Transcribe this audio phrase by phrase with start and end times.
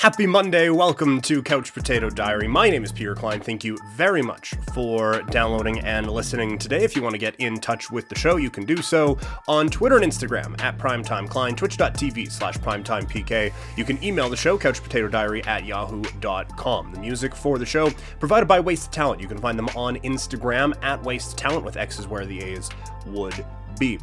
[0.00, 0.70] Happy Monday.
[0.70, 2.48] Welcome to Couch Potato Diary.
[2.48, 3.38] My name is Peter Klein.
[3.38, 6.82] Thank you very much for downloading and listening today.
[6.82, 9.68] If you want to get in touch with the show, you can do so on
[9.68, 13.52] Twitter and Instagram at PrimetimeKlein, twitch.tv slash primetimepk.
[13.76, 16.92] You can email the show, couchpotatodiary at yahoo.com.
[16.94, 19.20] The music for the show provided by Waste Talent.
[19.20, 22.70] You can find them on Instagram at Waste Talent with X's where the A's
[23.04, 23.44] would
[23.78, 23.98] be.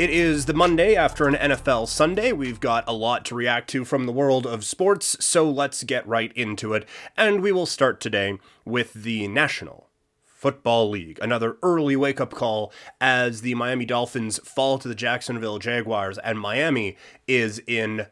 [0.00, 2.32] It is the Monday after an NFL Sunday.
[2.32, 6.08] We've got a lot to react to from the world of sports, so let's get
[6.08, 6.88] right into it.
[7.18, 9.90] And we will start today with the National
[10.24, 11.18] Football League.
[11.20, 16.40] Another early wake up call as the Miami Dolphins fall to the Jacksonville Jaguars, and
[16.40, 16.96] Miami
[17.28, 18.06] is in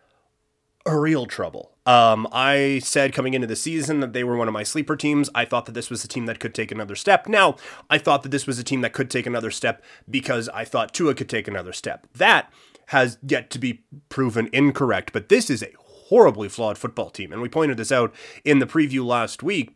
[0.87, 1.73] real trouble.
[1.89, 5.31] Um, I said coming into the season that they were one of my sleeper teams.
[5.35, 7.27] I thought that this was a team that could take another step.
[7.27, 7.57] Now,
[7.89, 10.93] I thought that this was a team that could take another step because I thought
[10.93, 12.07] Tua could take another step.
[12.15, 12.53] That
[12.89, 17.33] has yet to be proven incorrect, but this is a horribly flawed football team.
[17.33, 19.75] And we pointed this out in the preview last week.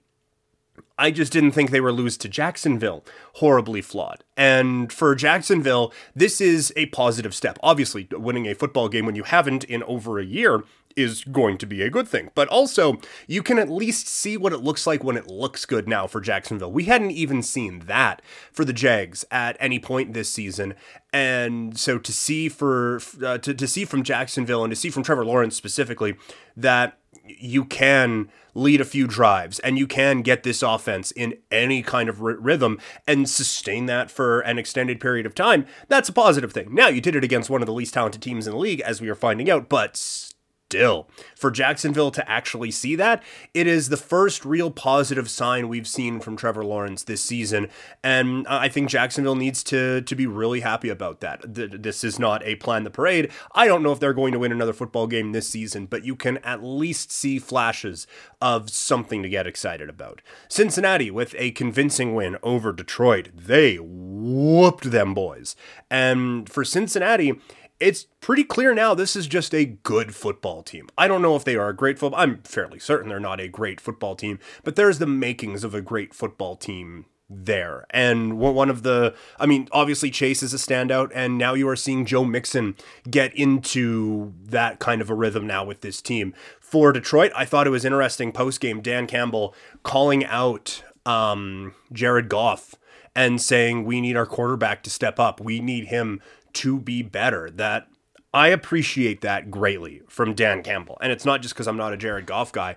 [0.98, 4.24] I just didn't think they were lose to Jacksonville horribly flawed.
[4.36, 7.58] And for Jacksonville, this is a positive step.
[7.62, 10.62] Obviously, winning a football game when you haven't in over a year
[10.96, 12.30] is going to be a good thing.
[12.34, 15.88] But also, you can at least see what it looks like when it looks good
[15.88, 16.72] now for Jacksonville.
[16.72, 20.74] We hadn't even seen that for the Jags at any point this season.
[21.12, 25.02] And so to see for uh, to, to see from Jacksonville and to see from
[25.02, 26.16] Trevor Lawrence specifically
[26.56, 31.82] that you can lead a few drives and you can get this offense in any
[31.82, 36.12] kind of r- rhythm and sustain that for an extended period of time, that's a
[36.12, 36.74] positive thing.
[36.74, 39.00] Now, you did it against one of the least talented teams in the league, as
[39.00, 40.31] we are finding out, but
[40.72, 41.06] still,
[41.36, 46.18] for Jacksonville to actually see that, it is the first real positive sign we've seen
[46.18, 47.68] from Trevor Lawrence this season,
[48.02, 51.42] and I think Jacksonville needs to to be really happy about that.
[51.44, 53.30] This is not a plan the parade.
[53.54, 56.16] I don't know if they're going to win another football game this season, but you
[56.16, 58.06] can at least see flashes
[58.40, 60.22] of something to get excited about.
[60.48, 63.28] Cincinnati with a convincing win over Detroit.
[63.34, 65.54] They whooped them boys.
[65.90, 67.38] And for Cincinnati,
[67.82, 70.88] it's pretty clear now this is just a good football team.
[70.96, 72.20] I don't know if they are a great football.
[72.20, 75.82] I'm fairly certain they're not a great football team, but there's the makings of a
[75.82, 77.86] great football team there.
[77.90, 81.76] And one of the, I mean, obviously Chase is a standout, and now you are
[81.76, 82.76] seeing Joe Mixon
[83.10, 86.34] get into that kind of a rhythm now with this team.
[86.60, 92.28] For Detroit, I thought it was interesting post game, Dan Campbell calling out um, Jared
[92.28, 92.76] Goff
[93.14, 95.40] and saying, We need our quarterback to step up.
[95.40, 96.20] We need him
[96.54, 97.50] to be better.
[97.50, 97.88] That
[98.34, 100.98] I appreciate that greatly from Dan Campbell.
[101.00, 102.76] And it's not just because I'm not a Jared Goff guy.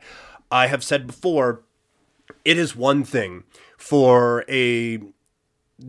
[0.51, 1.63] I have said before,
[2.43, 3.43] it is one thing
[3.77, 4.99] for a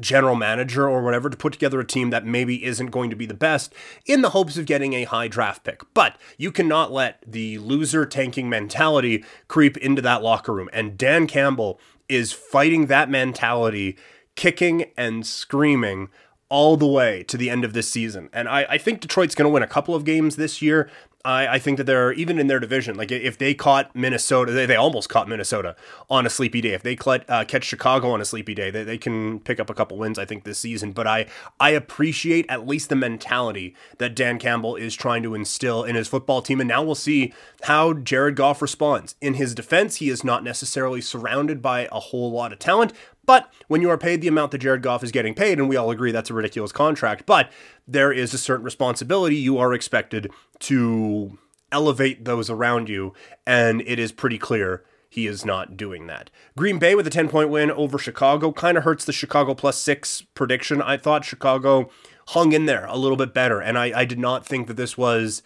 [0.01, 3.27] general manager or whatever to put together a team that maybe isn't going to be
[3.27, 3.73] the best
[4.05, 5.83] in the hopes of getting a high draft pick.
[5.95, 10.69] But you cannot let the loser tanking mentality creep into that locker room.
[10.73, 13.97] And Dan Campbell is fighting that mentality,
[14.35, 16.09] kicking and screaming
[16.49, 18.29] all the way to the end of this season.
[18.33, 20.89] And I, I think Detroit's going to win a couple of games this year.
[21.25, 22.97] I, I think that they're even in their division.
[22.97, 25.75] Like if they caught Minnesota, they, they almost caught Minnesota
[26.09, 26.73] on a sleepy day.
[26.73, 29.69] If they caught, uh, catch Chicago on a sleepy day, they, they can pick up
[29.69, 30.21] a couple wins.
[30.21, 30.93] I think this season.
[30.93, 31.27] But I
[31.59, 36.07] I appreciate at least the mentality that Dan Campbell is trying to instill in his
[36.07, 36.61] football team.
[36.61, 39.17] And now we'll see how Jared Goff responds.
[39.21, 42.93] In his defense, he is not necessarily surrounded by a whole lot of talent,
[43.27, 45.77] but when you are paid the amount that Jared Goff is getting paid, and we
[45.77, 47.51] all agree that's a ridiculous contract, but
[47.87, 51.39] there is a certain responsibility you are expected to
[51.73, 53.13] elevate those around you,
[53.47, 56.31] and it is pretty clear he is not doing that.
[56.57, 59.79] Green Bay with a 10 point win over Chicago kind of hurts the Chicago plus
[59.79, 60.83] six prediction.
[60.83, 61.91] I thought Chicago
[62.29, 64.99] hung in there a little bit better, and I, I did not think that this
[64.99, 65.43] was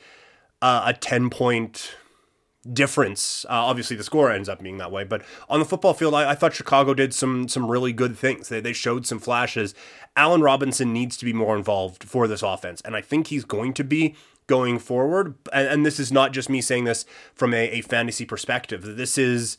[0.63, 1.95] uh, a 10 point
[2.71, 3.45] difference.
[3.47, 6.31] Uh, obviously, the score ends up being that way, but on the football field, I,
[6.31, 8.49] I, thought Chicago did some some really good things.
[8.49, 9.75] They, they showed some flashes.
[10.17, 13.73] Allen Robinson needs to be more involved for this offense, and I think he's going
[13.75, 14.15] to be
[14.47, 15.37] going forward.
[15.53, 18.97] And, and this is not just me saying this from a, a fantasy perspective.
[18.97, 19.57] This is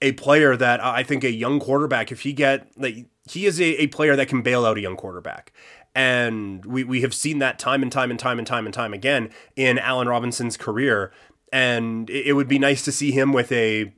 [0.00, 3.82] a player that I think a young quarterback, if he get like he is a,
[3.82, 5.52] a player that can bail out a young quarterback.
[5.94, 8.94] And we, we have seen that time and time and time and time and time
[8.94, 11.12] again in Allen Robinson's career
[11.52, 13.92] and it would be nice to see him with a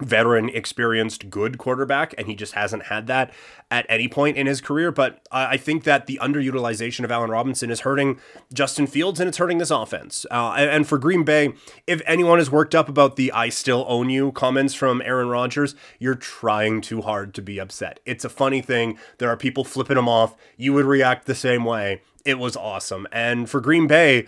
[0.00, 3.32] veteran, experienced, good quarterback, and he just hasn't had that
[3.70, 4.90] at any point in his career.
[4.90, 8.18] But I think that the underutilization of Allen Robinson is hurting
[8.52, 10.26] Justin Fields and it's hurting this offense.
[10.30, 11.52] Uh, and for Green Bay,
[11.86, 15.74] if anyone is worked up about the I still own you comments from Aaron Rodgers,
[15.98, 18.00] you're trying too hard to be upset.
[18.04, 18.98] It's a funny thing.
[19.18, 20.36] There are people flipping him off.
[20.56, 22.02] You would react the same way.
[22.24, 23.06] It was awesome.
[23.12, 24.26] And for Green Bay,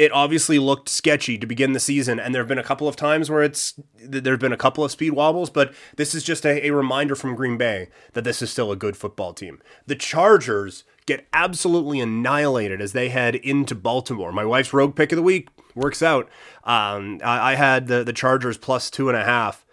[0.00, 2.96] it obviously looked sketchy to begin the season, and there have been a couple of
[2.96, 6.46] times where it's there have been a couple of speed wobbles, but this is just
[6.46, 9.60] a, a reminder from Green Bay that this is still a good football team.
[9.86, 14.32] The Chargers get absolutely annihilated as they head into Baltimore.
[14.32, 16.30] My wife's rogue pick of the week works out.
[16.64, 19.66] Um, I, I had the the Chargers plus two and a half.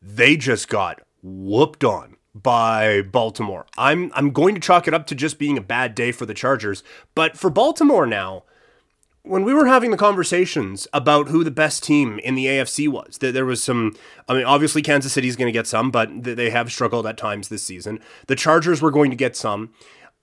[0.00, 3.66] They just got whooped on by Baltimore.
[3.76, 6.34] I'm I'm going to chalk it up to just being a bad day for the
[6.34, 6.84] Chargers,
[7.16, 8.44] but for Baltimore now,
[9.24, 13.18] when we were having the conversations about who the best team in the AFC was,
[13.18, 13.94] there was some.
[14.28, 17.16] I mean, obviously Kansas City is going to get some, but they have struggled at
[17.16, 18.00] times this season.
[18.26, 19.72] The Chargers were going to get some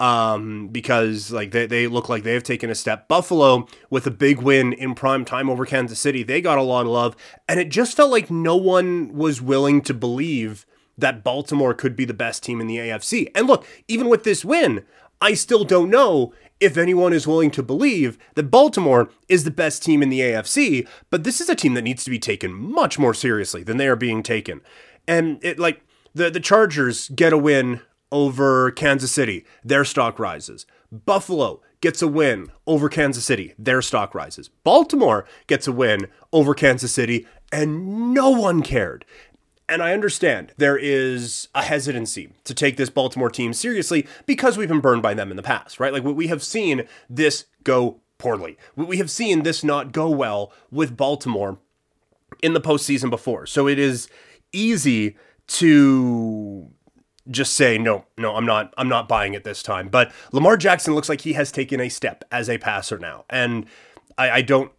[0.01, 3.07] um, because like they, they look like they have taken a step.
[3.07, 6.85] Buffalo with a big win in prime time over Kansas City, they got a lot
[6.85, 7.15] of love,
[7.47, 10.65] and it just felt like no one was willing to believe
[10.97, 13.31] that Baltimore could be the best team in the AFC.
[13.33, 14.83] And look, even with this win,
[15.21, 19.83] I still don't know if anyone is willing to believe that Baltimore is the best
[19.83, 22.99] team in the AFC, but this is a team that needs to be taken much
[22.99, 24.61] more seriously than they are being taken.
[25.07, 25.81] And it like
[26.13, 30.65] the the Chargers get a win over Kansas City, their stock rises.
[30.91, 34.49] Buffalo gets a win over Kansas City, their stock rises.
[34.63, 39.05] Baltimore gets a win over Kansas City, and no one cared.
[39.69, 44.67] And I understand there is a hesitancy to take this Baltimore team seriously because we've
[44.67, 45.93] been burned by them in the past, right?
[45.93, 48.57] Like we have seen this go poorly.
[48.75, 51.59] We have seen this not go well with Baltimore
[52.41, 53.45] in the postseason before.
[53.45, 54.09] So it is
[54.51, 55.15] easy
[55.47, 56.69] to
[57.29, 60.95] just say no no i'm not i'm not buying it this time but lamar jackson
[60.95, 63.67] looks like he has taken a step as a passer now and
[64.17, 64.71] i, I don't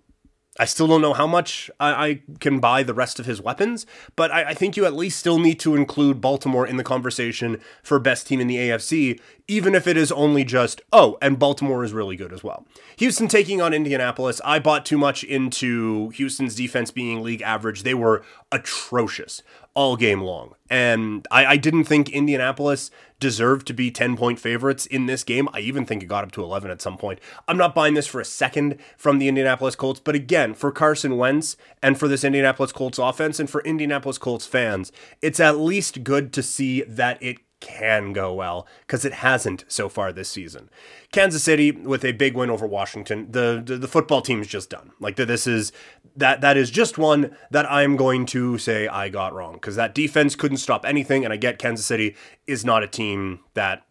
[0.60, 3.86] I still don't know how much I, I, can buy the rest of his weapons,
[4.14, 7.58] but I, I, think you at least still need to include Baltimore in the conversation
[7.82, 9.18] for best team in the AFC,
[9.48, 12.66] even if it is only just, oh, and Baltimore is really good as well.
[12.98, 14.38] Houston taking on Indianapolis.
[14.44, 17.82] I bought too much into Houston's defense being league average.
[17.82, 18.22] They were
[18.52, 19.42] atrocious
[19.74, 20.54] all game long.
[20.68, 25.48] And I, I, didn't think Indianapolis deserved to be 10 point favorites in this game.
[25.52, 27.20] I even think it got up to 11 at some point.
[27.46, 31.16] I'm not buying this for a second from the Indianapolis Colts, but again, for Carson
[31.16, 34.90] Wentz and for this Indianapolis Colts offense and for Indianapolis Colts fans,
[35.22, 39.88] it's at least good to see that it can go well because it hasn't so
[39.88, 40.70] far this season.
[41.12, 43.30] Kansas City with a big win over Washington.
[43.30, 44.92] The, the the, football team's just done.
[44.98, 45.72] Like this is
[46.16, 49.94] that that is just one that I'm going to say I got wrong because that
[49.94, 52.16] defense couldn't stop anything, and I get Kansas City
[52.46, 53.86] is not a team that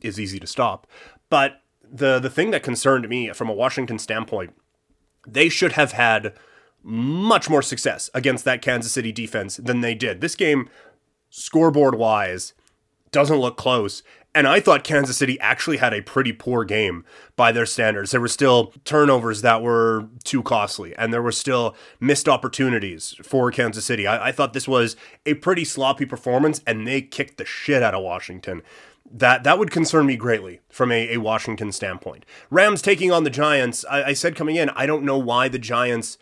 [0.00, 0.86] is easy to stop.
[1.30, 4.54] But the the thing that concerned me from a Washington standpoint,
[5.26, 6.34] they should have had
[6.82, 10.20] much more success against that Kansas City defense than they did.
[10.20, 10.68] This game
[11.30, 12.54] scoreboard wise,
[13.16, 14.02] doesn't look close.
[14.34, 18.10] And I thought Kansas City actually had a pretty poor game by their standards.
[18.10, 23.50] There were still turnovers that were too costly, and there were still missed opportunities for
[23.50, 24.06] Kansas City.
[24.06, 27.94] I, I thought this was a pretty sloppy performance, and they kicked the shit out
[27.94, 28.60] of Washington
[29.10, 32.26] that that would concern me greatly from a, a Washington standpoint.
[32.50, 33.84] Rams taking on the Giants.
[33.88, 36.18] I, I, said coming in, I don't know why the Giants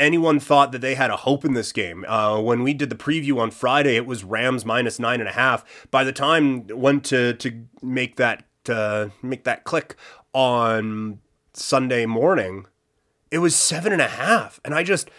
[0.00, 2.04] anyone thought that they had a hope in this game.
[2.08, 5.32] Uh, when we did the preview on Friday, it was Rams minus nine and a
[5.32, 5.64] half.
[5.90, 9.94] By the time went to to make that to make that click
[10.32, 11.20] on
[11.52, 12.66] Sunday morning,
[13.30, 15.10] it was seven and a half, and I just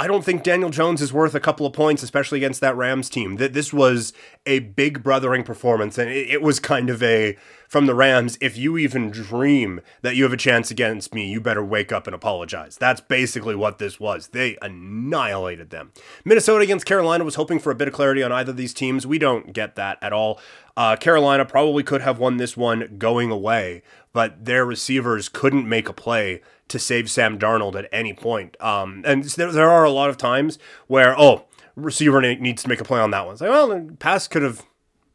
[0.00, 3.10] I don't think Daniel Jones is worth a couple of points, especially against that Rams
[3.10, 3.34] team.
[3.34, 4.12] That this was
[4.46, 7.36] a big brothering performance, and it, was kind of a
[7.66, 8.38] from the Rams.
[8.40, 12.06] If you even dream that you have a chance against me, you better wake up
[12.06, 12.76] and apologize.
[12.76, 14.28] That's basically what this was.
[14.28, 15.90] They annihilated them.
[16.24, 19.04] Minnesota against Carolina was hoping for a bit of clarity on either of these teams.
[19.04, 20.40] We don't get that at all.
[20.76, 25.88] Uh, Carolina probably could have won this one going away, but their receivers couldn't make
[25.88, 28.56] a play to save Sam Darnold at any point.
[28.60, 31.46] Um, and there, there are a lot of times where, oh,
[31.76, 33.32] receiver needs to make a play on that one.
[33.32, 34.62] It's like, well, pass could have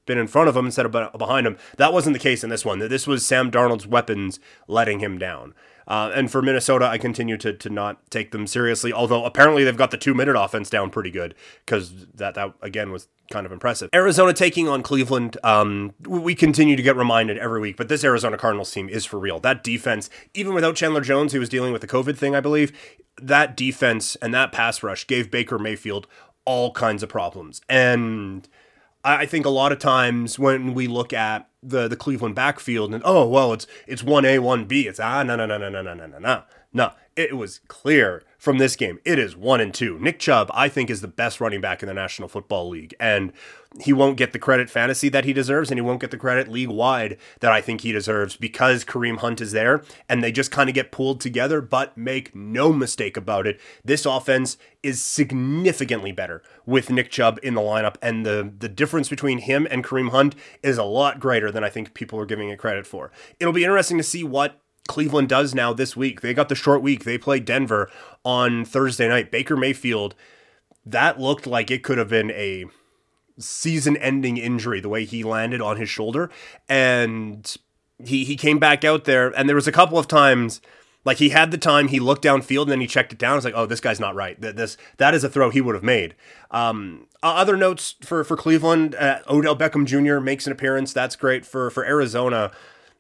[0.06, 1.58] been in front of him instead of behind him.
[1.78, 2.80] That wasn't the case in this one.
[2.80, 5.54] This was Sam Darnold's weapons letting him down.
[5.88, 8.94] Uh, and for Minnesota, I continue to, to not take them seriously.
[8.94, 11.36] Although apparently they've got the two minute offense down pretty good
[11.66, 13.90] because that that again was kind of impressive.
[13.94, 15.38] Arizona taking on Cleveland.
[15.44, 19.20] Um, we continue to get reminded every week, but this Arizona Cardinals team is for
[19.20, 19.40] real.
[19.40, 22.72] That defense, even without Chandler Jones, who was dealing with the COVID thing, I believe,
[23.22, 26.08] that defense and that pass rush gave Baker Mayfield
[26.46, 27.62] all kinds of problems.
[27.70, 28.48] And
[29.04, 33.02] I think a lot of times when we look at the the Cleveland backfield and
[33.06, 34.88] oh well it's it's one A one B.
[34.88, 36.44] It's ah no no no no no no no no no.
[36.76, 39.00] No it was clear from this game.
[39.06, 39.98] It is one and two.
[40.00, 42.94] Nick Chubb, I think, is the best running back in the National Football League.
[43.00, 43.32] And
[43.80, 46.48] he won't get the credit fantasy that he deserves, and he won't get the credit
[46.48, 50.52] league wide that I think he deserves because Kareem Hunt is there and they just
[50.52, 51.62] kind of get pulled together.
[51.62, 57.54] But make no mistake about it, this offense is significantly better with Nick Chubb in
[57.54, 61.52] the lineup, and the, the difference between him and Kareem Hunt is a lot greater
[61.52, 63.12] than I think people are giving it credit for.
[63.40, 66.22] It'll be interesting to see what Cleveland does now this week.
[66.22, 67.04] They got the short week.
[67.04, 67.90] They play Denver
[68.24, 69.32] on Thursday night.
[69.32, 70.16] Baker Mayfield,
[70.86, 72.66] that looked like it could have been a
[73.40, 76.30] season ending injury the way he landed on his shoulder.
[76.68, 77.56] And
[78.04, 80.62] he he came back out there and there was a couple of times
[81.06, 83.36] like he had the time, he looked downfield and then he checked it down.
[83.36, 84.40] It's like, oh, this guy's not right.
[84.40, 86.16] That this that is a throw he would have made.
[86.52, 90.20] Um, other notes for for Cleveland, uh, Odell Beckham Jr.
[90.20, 90.94] makes an appearance.
[90.94, 92.52] That's great for for Arizona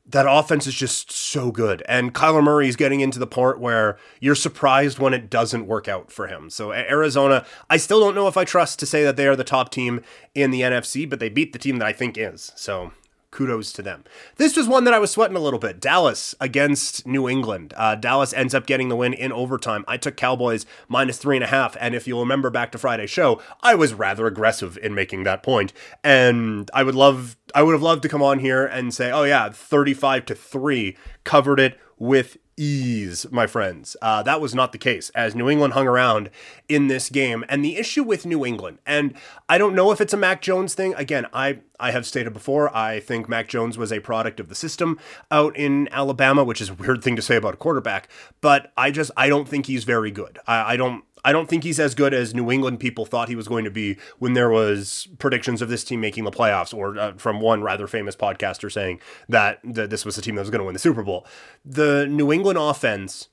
[0.05, 1.81] that offense is just so good.
[1.87, 5.87] And Kyler Murray is getting into the part where you're surprised when it doesn't work
[5.87, 6.49] out for him.
[6.49, 9.45] So Arizona, I still don't know if I trust to say that they are the
[9.45, 10.01] top team
[10.35, 12.51] in the NFC, but they beat the team that I think is.
[12.55, 12.91] So
[13.33, 14.05] kudos to them.
[14.37, 15.81] This was one that I was sweating a little bit.
[15.81, 17.73] Dallas against New England.
[17.75, 19.83] Uh, Dallas ends up getting the win in overtime.
[19.87, 23.09] I took Cowboys minus three and a half, and if you'll remember back to Friday's
[23.09, 25.73] show, I was rather aggressive in making that point.
[26.03, 29.23] And I would love, I would have loved to come on here and say, oh
[29.23, 33.95] yeah, thirty-five to three covered it with ease, my friends.
[34.01, 36.29] Uh, that was not the case, as New England hung around
[36.67, 37.43] in this game.
[37.49, 39.13] And the issue with New England, and
[39.49, 40.93] I don't know if it's a Mac Jones thing.
[40.95, 44.55] Again, I, I have stated before, I think Mac Jones was a product of the
[44.55, 44.99] system
[45.31, 48.09] out in Alabama, which is a weird thing to say about a quarterback,
[48.41, 50.39] but I just, I don't think he's very good.
[50.47, 53.35] I, I don't, I don't think he's as good as New England people thought he
[53.35, 56.97] was going to be when there was predictions of this team making the playoffs, or
[56.97, 58.99] uh, from one rather famous podcaster saying
[59.29, 61.25] that, that this was the team that was going to win the Super Bowl.
[61.63, 63.29] The New England offense,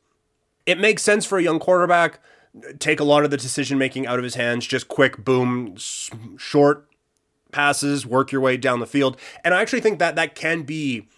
[0.66, 2.20] it makes sense for a young quarterback.
[2.78, 5.76] Take a lot of the decision making out of his hands, just quick, boom,
[6.36, 6.88] short
[7.52, 9.16] passes, work your way down the field.
[9.44, 11.08] And I actually think that that can be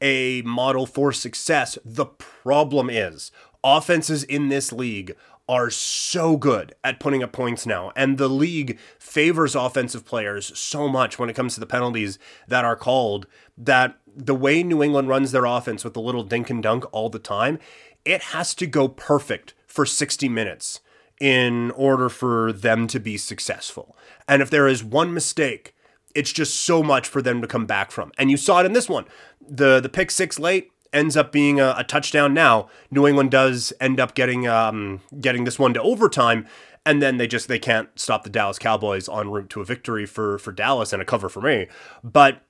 [0.00, 1.78] a model for success.
[1.84, 3.30] The problem is
[3.62, 5.14] offenses in this league
[5.50, 7.90] are so good at putting up points now.
[7.96, 12.64] And the league favors offensive players so much when it comes to the penalties that
[12.64, 13.26] are called
[13.58, 17.10] that the way New England runs their offense with the little dink and dunk all
[17.10, 17.58] the time,
[18.04, 20.78] it has to go perfect for 60 minutes
[21.20, 23.96] in order for them to be successful.
[24.28, 25.74] And if there is one mistake,
[26.14, 28.12] it's just so much for them to come back from.
[28.16, 29.06] And you saw it in this one.
[29.40, 32.68] The the pick six late, ends up being a, a, touchdown now.
[32.90, 36.46] New England does end up getting um, getting this one to overtime,
[36.84, 40.06] and then they just they can't stop the Dallas Cowboys en route to a victory
[40.06, 41.66] for for Dallas and a cover for me.
[42.02, 42.42] But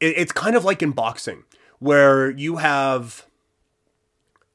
[0.00, 1.44] it, it's kind of like in boxing
[1.78, 3.26] where you have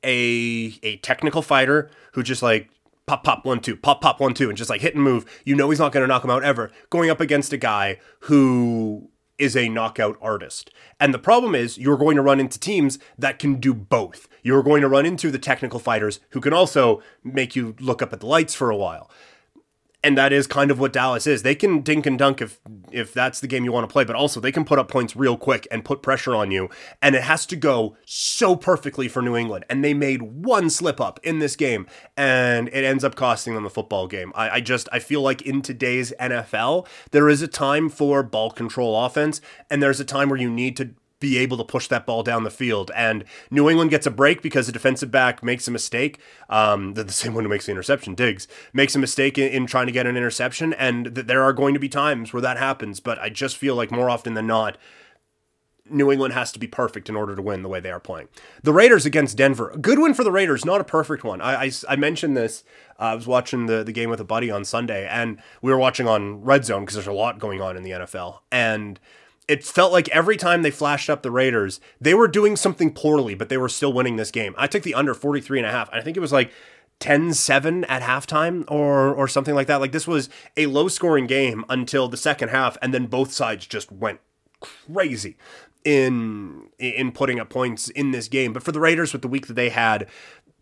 [0.04, 2.70] a a technical fighter who just like
[3.06, 5.56] pop pop one two pop pop one two and just like hit and move you
[5.56, 9.10] know he's not going to knock him out ever going up against a guy who
[9.38, 10.72] is a knockout artist.
[11.00, 14.28] And the problem is you're going to run into teams that can do both.
[14.44, 18.14] You're going to run into the technical fighters who can also make you look up
[18.14, 19.10] at the lights for a while
[20.06, 21.42] and that is kind of what Dallas is.
[21.42, 22.60] They can dink and dunk if
[22.92, 25.16] if that's the game you want to play, but also they can put up points
[25.16, 26.70] real quick and put pressure on you,
[27.02, 29.66] and it has to go so perfectly for New England.
[29.68, 33.64] And they made one slip up in this game, and it ends up costing them
[33.64, 34.32] the football game.
[34.36, 38.52] I, I just I feel like in today's NFL, there is a time for ball
[38.52, 42.06] control offense, and there's a time where you need to be able to push that
[42.06, 42.92] ball down the field.
[42.96, 46.20] And New England gets a break because the defensive back makes a mistake.
[46.50, 49.66] Um, the, the same one who makes the interception, Diggs, makes a mistake in, in
[49.66, 50.74] trying to get an interception.
[50.74, 53.00] And th- there are going to be times where that happens.
[53.00, 54.78] But I just feel like more often than not,
[55.88, 58.28] New England has to be perfect in order to win the way they are playing.
[58.64, 61.42] The Raiders against Denver, a good win for the Raiders, not a perfect one.
[61.42, 62.64] I, I, I mentioned this.
[63.00, 65.78] Uh, I was watching the, the game with a buddy on Sunday, and we were
[65.78, 68.40] watching on Red Zone because there's a lot going on in the NFL.
[68.52, 69.00] And
[69.48, 73.36] it felt like every time they flashed up the Raiders, they were doing something poorly,
[73.36, 74.56] but they were still winning this game.
[74.58, 75.90] I took the under 43 and a half.
[75.92, 76.52] I think it was like
[77.00, 79.82] 10-7 at halftime or or something like that.
[79.82, 83.68] Like this was a low scoring game until the second half and then both sides
[83.68, 84.20] just went
[84.62, 85.38] crazy
[85.84, 88.52] in in putting up points in this game.
[88.52, 90.08] But for the Raiders with the week that they had,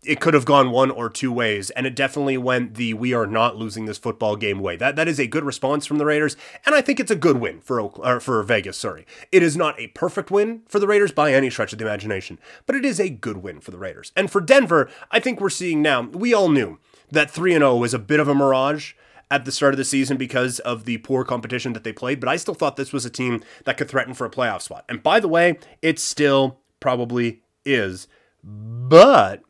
[0.06, 3.26] it could have gone one or two ways, and it definitely went the "we are
[3.26, 4.76] not losing this football game" way.
[4.76, 7.38] That that is a good response from the Raiders, and I think it's a good
[7.38, 8.76] win for Oakland, for Vegas.
[8.76, 11.86] Sorry, it is not a perfect win for the Raiders by any stretch of the
[11.86, 14.12] imagination, but it is a good win for the Raiders.
[14.16, 16.02] And for Denver, I think we're seeing now.
[16.02, 16.78] We all knew
[17.10, 18.92] that three and zero oh was a bit of a mirage
[19.30, 22.28] at the start of the season because of the poor competition that they played, but
[22.28, 24.84] I still thought this was a team that could threaten for a playoff spot.
[24.88, 28.06] And by the way, it still probably is,
[28.42, 29.42] but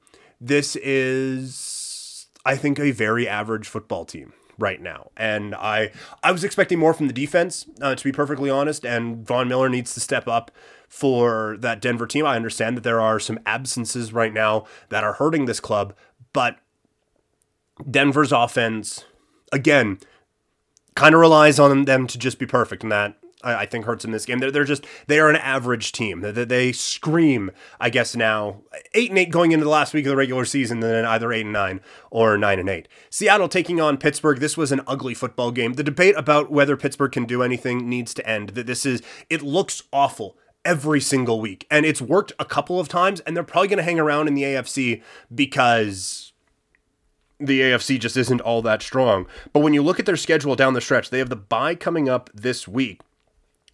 [0.47, 5.11] this is, I think, a very average football team right now.
[5.17, 5.91] And I
[6.23, 8.85] I was expecting more from the defense, uh, to be perfectly honest.
[8.85, 10.51] And Von Miller needs to step up
[10.89, 12.27] for that Denver team.
[12.27, 15.95] I understand that there are some absences right now that are hurting this club,
[16.33, 16.59] but
[17.91, 19.05] Denver's offense,
[19.51, 19.99] again,
[20.95, 24.11] kind of relies on them to just be perfect, and that I, think hurts in
[24.11, 24.39] this game.
[24.39, 26.21] They're, they're just they are an average team.
[26.21, 28.63] They, they scream, I guess now
[28.95, 31.43] eight and eight going into the last week of the regular season, then either eight
[31.43, 32.89] and nine or nine and eight.
[33.11, 34.41] Seattle taking on Pittsburgh.
[34.41, 35.75] This was an ugly football game.
[35.75, 38.51] The debate about whether Pittsburgh can do anything needs to end.
[38.51, 42.89] That this is it looks awful every single week, and it's worked a couple of
[42.89, 45.03] times, and they're probably going to hang around in the AFC
[45.35, 46.33] because
[47.39, 49.27] the AFC just isn't all that strong.
[49.53, 52.09] But when you look at their schedule down the stretch, they have the bye coming
[52.09, 53.01] up this week.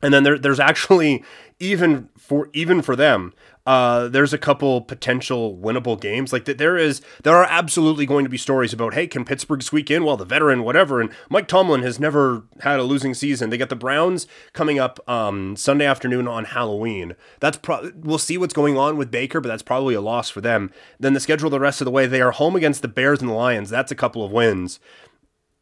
[0.03, 1.25] And then there, there's actually
[1.59, 3.35] even for even for them,
[3.67, 6.33] uh, there's a couple potential winnable games.
[6.33, 9.63] Like that, there is there are absolutely going to be stories about hey, can Pittsburgh
[9.63, 10.03] squeak in?
[10.03, 11.03] Well, the veteran, whatever.
[11.03, 13.51] And Mike Tomlin has never had a losing season.
[13.51, 17.15] They got the Browns coming up um, Sunday afternoon on Halloween.
[17.41, 20.41] That's pro- we'll see what's going on with Baker, but that's probably a loss for
[20.41, 20.71] them.
[20.99, 23.29] Then the schedule the rest of the way, they are home against the Bears and
[23.29, 23.69] the Lions.
[23.69, 24.81] That's a couple of wins.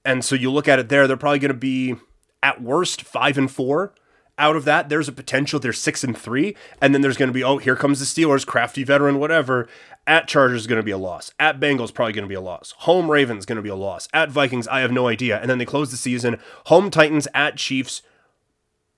[0.04, 1.96] And so you look at it there, they're probably going to be
[2.40, 3.92] at worst five and four
[4.38, 7.32] out of that, there's a potential they're six and three, and then there's going to
[7.34, 9.68] be oh here comes the Steelers, crafty veteran, whatever.
[10.06, 11.34] At Chargers is going to be a loss.
[11.38, 12.72] At Bengals probably going to be a loss.
[12.78, 14.08] Home Ravens going to be a loss.
[14.14, 15.38] At Vikings, I have no idea.
[15.38, 16.38] And then they close the season.
[16.66, 18.00] Home Titans at Chiefs.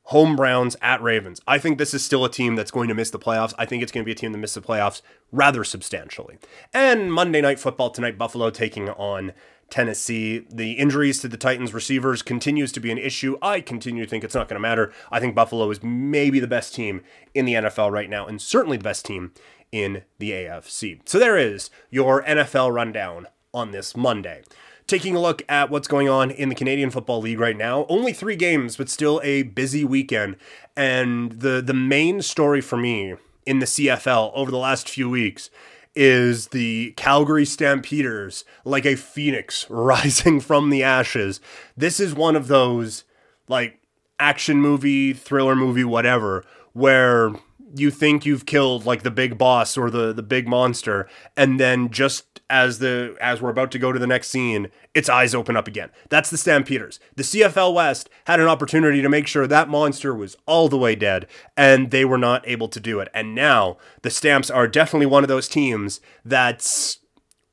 [0.05, 1.41] Home Browns at Ravens.
[1.47, 3.55] I think this is still a team that's going to miss the playoffs.
[3.59, 6.39] I think it's going to be a team that misses the playoffs rather substantially.
[6.75, 9.33] And Monday Night Football tonight, Buffalo taking on
[9.71, 10.47] Tennessee.
[10.51, 13.39] The injuries to the Titans receivers continues to be an issue.
[13.41, 14.93] I continue to think it's not going to matter.
[15.11, 17.03] I think Buffalo is maybe the best team
[17.35, 19.33] in the NFL right now, and certainly the best team
[19.73, 21.01] in the AFC.
[21.09, 24.43] So there is your NFL rundown on this Monday.
[24.87, 28.13] Taking a look at what's going on in the Canadian Football League right now, only
[28.13, 30.37] three games, but still a busy weekend.
[30.77, 33.15] And the the main story for me
[33.47, 35.49] in the CFL over the last few weeks
[35.95, 41.41] is the Calgary Stampeders like a phoenix rising from the ashes.
[41.77, 43.05] This is one of those
[43.49, 43.81] like
[44.19, 47.33] action movie, thriller movie, whatever, where
[47.75, 51.91] you think you've killed like the big boss or the the big monster and then
[51.91, 55.57] just as the as we're about to go to the next scene its eyes open
[55.57, 55.89] up again.
[56.11, 56.99] That's the stampeders.
[57.15, 60.95] The cfl west had an opportunity to make sure that monster was all the way
[60.97, 63.09] dead and they were not able to do it.
[63.15, 66.99] And now the stamps are definitely one of those teams that's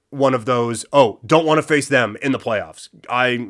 [0.09, 2.89] one of those oh don't want to face them in the playoffs.
[3.09, 3.49] I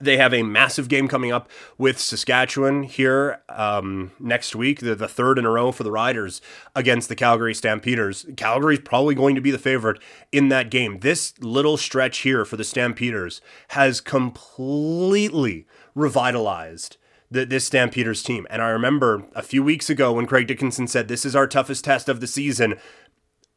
[0.00, 5.08] they have a massive game coming up with Saskatchewan here um, next week, the, the
[5.08, 6.40] third in a row for the Riders
[6.74, 8.26] against the Calgary Stampeders.
[8.36, 10.00] Calgary's probably going to be the favorite
[10.32, 11.00] in that game.
[11.00, 16.96] This little stretch here for the Stampeders has completely revitalized
[17.30, 18.46] the, this Stampeders team.
[18.48, 21.84] And I remember a few weeks ago when Craig Dickenson said, This is our toughest
[21.84, 22.76] test of the season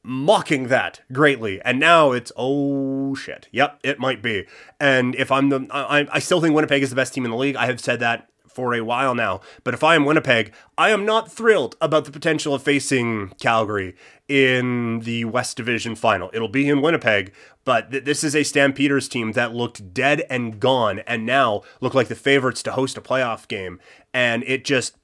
[0.08, 1.62] mocking that greatly.
[1.62, 3.50] And now it's, oh shit.
[3.52, 4.46] Yep, it might be.
[4.80, 7.38] And if I'm the, I, I still think Winnipeg is the best team in the
[7.38, 7.58] league.
[7.58, 9.42] I have said that for a while now.
[9.66, 13.96] But if I am Winnipeg, I am not thrilled about the potential of facing Calgary
[14.30, 16.32] in the West Division final.
[16.34, 17.34] It'll be in Winnipeg,
[17.66, 21.94] but th- this is a Stampeders team that looked dead and gone and now look
[21.94, 23.80] like the favorites to host a playoff game.
[24.14, 24.96] And it just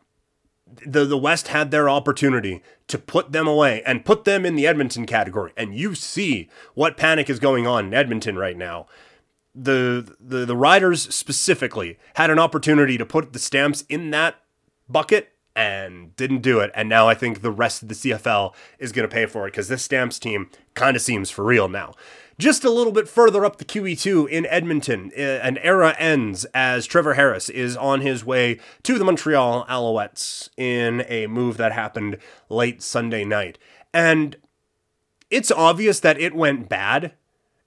[0.86, 4.68] the the West had their opportunity to put them away and put them in the
[4.68, 5.52] Edmonton category.
[5.58, 8.88] And you see what panic is going on in Edmonton right now.
[9.56, 14.36] The the the Riders specifically had an opportunity to put the Stamps in that
[14.90, 16.72] bucket and didn't do it.
[16.74, 19.52] And now I think the rest of the CFL is going to pay for it
[19.52, 21.94] because this Stamps team kind of seems for real now.
[22.40, 26.88] Just a little bit further up the QE2 in Edmonton, eh, an era ends as
[26.88, 32.18] Trevor Harris is on his way to the Montreal Alouettes in a move that happened
[32.50, 33.60] late Sunday night.
[33.94, 34.36] And
[35.30, 37.14] it's obvious that it went bad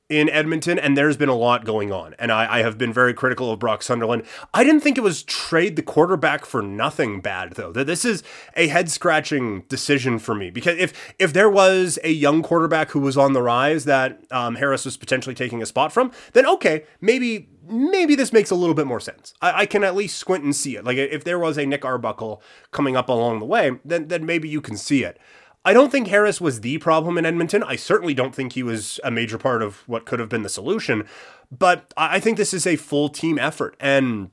[0.08, 2.14] in Edmonton, and there's been a lot going on.
[2.18, 4.22] And I, I, have been very critical of Brock Sunderland.
[4.54, 7.72] I didn't think it was trade the quarterback for nothing bad, though.
[7.72, 8.22] That this is
[8.54, 13.00] a head scratching decision for me because if if there was a young quarterback who
[13.00, 16.84] was on the rise that um, Harris was potentially taking a spot from, then okay,
[17.00, 19.34] maybe maybe this makes a little bit more sense.
[19.42, 20.84] I, I, can at least squint and see it.
[20.84, 22.40] Like if there was a Nick Arbuckle
[22.70, 25.18] coming up along the way, then then maybe you can see it.
[25.66, 27.64] I don't think Harris was the problem in Edmonton.
[27.64, 30.48] I certainly don't think he was a major part of what could have been the
[30.48, 31.08] solution.
[31.50, 33.76] But I think this is a full team effort.
[33.80, 34.30] And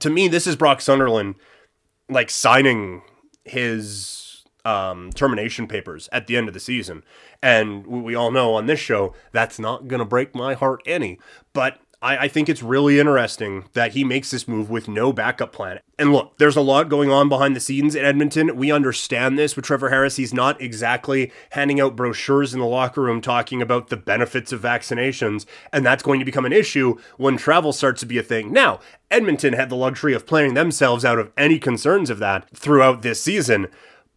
[0.00, 1.36] to me, this is Brock Sunderland
[2.08, 3.02] like signing
[3.44, 7.04] his um, termination papers at the end of the season.
[7.40, 11.20] And we all know on this show that's not going to break my heart any.
[11.52, 15.52] But I, I, think it's really interesting that he makes this move with no backup
[15.52, 15.80] plan.
[15.98, 18.56] And look, there's a lot going on behind the scenes in Edmonton.
[18.56, 20.16] We understand this with Trevor Harris.
[20.16, 24.60] He's not exactly handing out brochures in the locker room talking about the benefits of
[24.60, 28.52] vaccinations, and that's going to become an issue when travel starts to be a thing.
[28.52, 28.80] Now,
[29.10, 33.22] Edmonton had the luxury of playing themselves out of any concerns of that throughout this
[33.22, 33.68] season,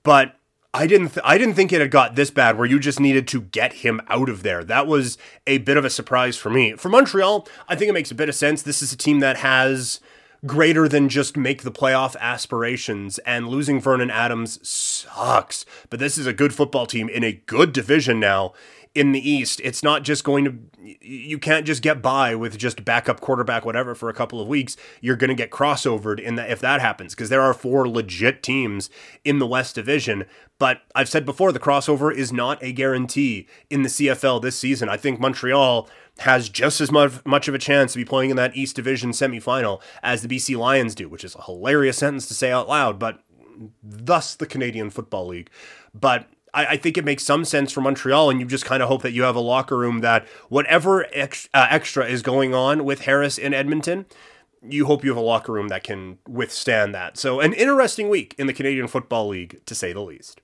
[0.04, 0.36] but
[0.74, 3.28] I didn't th- I didn't think it had got this bad where you just needed
[3.30, 4.64] to get him out of there.
[4.64, 6.74] That was a bit of a surprise for me.
[6.74, 8.62] For Montreal, I think it makes a bit of sense.
[8.62, 10.00] This is a team that has
[10.46, 15.66] greater than just make the playoff aspirations and losing Vernon Adams sucks.
[15.90, 18.54] But this is a good football team in a good division now
[19.00, 19.62] in the East.
[19.64, 23.96] It's not just going to, you can't just get by with just backup quarterback, whatever,
[23.96, 24.76] for a couple of weeks.
[25.00, 28.44] You're going to get crossovered in that if that happens, because there are four legit
[28.44, 28.90] teams
[29.24, 30.26] in the West Division.
[30.58, 34.90] But I've said before, the crossover is not a guarantee in the CFL this season.
[34.90, 38.36] I think Montreal has just as much, much of a chance to be playing in
[38.36, 42.34] that East Division semifinal as the BC Lions do, which is a hilarious sentence to
[42.34, 43.24] say out loud, but
[43.82, 45.50] thus the Canadian Football League.
[45.94, 48.90] But I, I, think it makes some sense for Montreal, and you just kind of
[48.90, 52.86] hope that you have a locker room that whatever ex, uh, extra is going on
[52.86, 54.06] with Harris in Edmonton,
[54.68, 57.18] you hope you have a locker room that can withstand that.
[57.18, 60.42] So, an interesting week in the Canadian Football League, to say the least.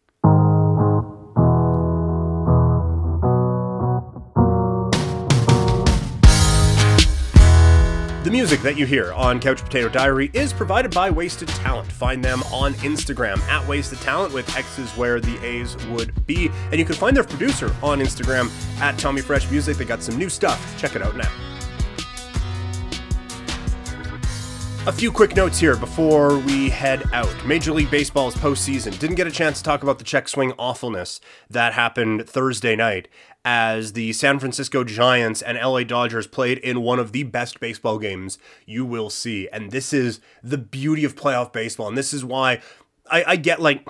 [8.25, 11.91] The music that you hear on Couch Potato Diary is provided by Wasted Talent.
[11.91, 16.49] Find them on Instagram at Wasted Talent with X's where the A's would be.
[16.71, 18.49] And you can find their producer on Instagram
[18.81, 19.77] at Tommy Fresh Music.
[19.77, 20.75] They got some new stuff.
[20.79, 21.29] Check it out now.
[24.87, 27.33] A few quick notes here before we head out.
[27.45, 28.97] Major League Baseball's postseason.
[28.97, 33.07] Didn't get a chance to talk about the check swing awfulness that happened Thursday night
[33.45, 37.99] as the San Francisco Giants and LA Dodgers played in one of the best baseball
[37.99, 39.47] games you will see.
[39.53, 41.87] And this is the beauty of playoff baseball.
[41.87, 42.59] And this is why
[43.09, 43.87] I, I get like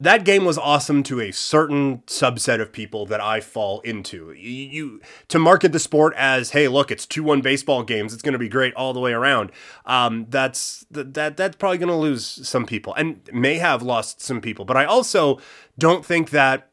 [0.00, 4.32] that game was awesome to a certain subset of people that I fall into.
[4.32, 8.12] You, to market the sport as, hey, look, it's two one baseball games.
[8.12, 9.52] It's going to be great all the way around.
[9.86, 14.40] Um, that's that that's probably going to lose some people and may have lost some
[14.40, 14.64] people.
[14.64, 15.38] But I also
[15.78, 16.70] don't think that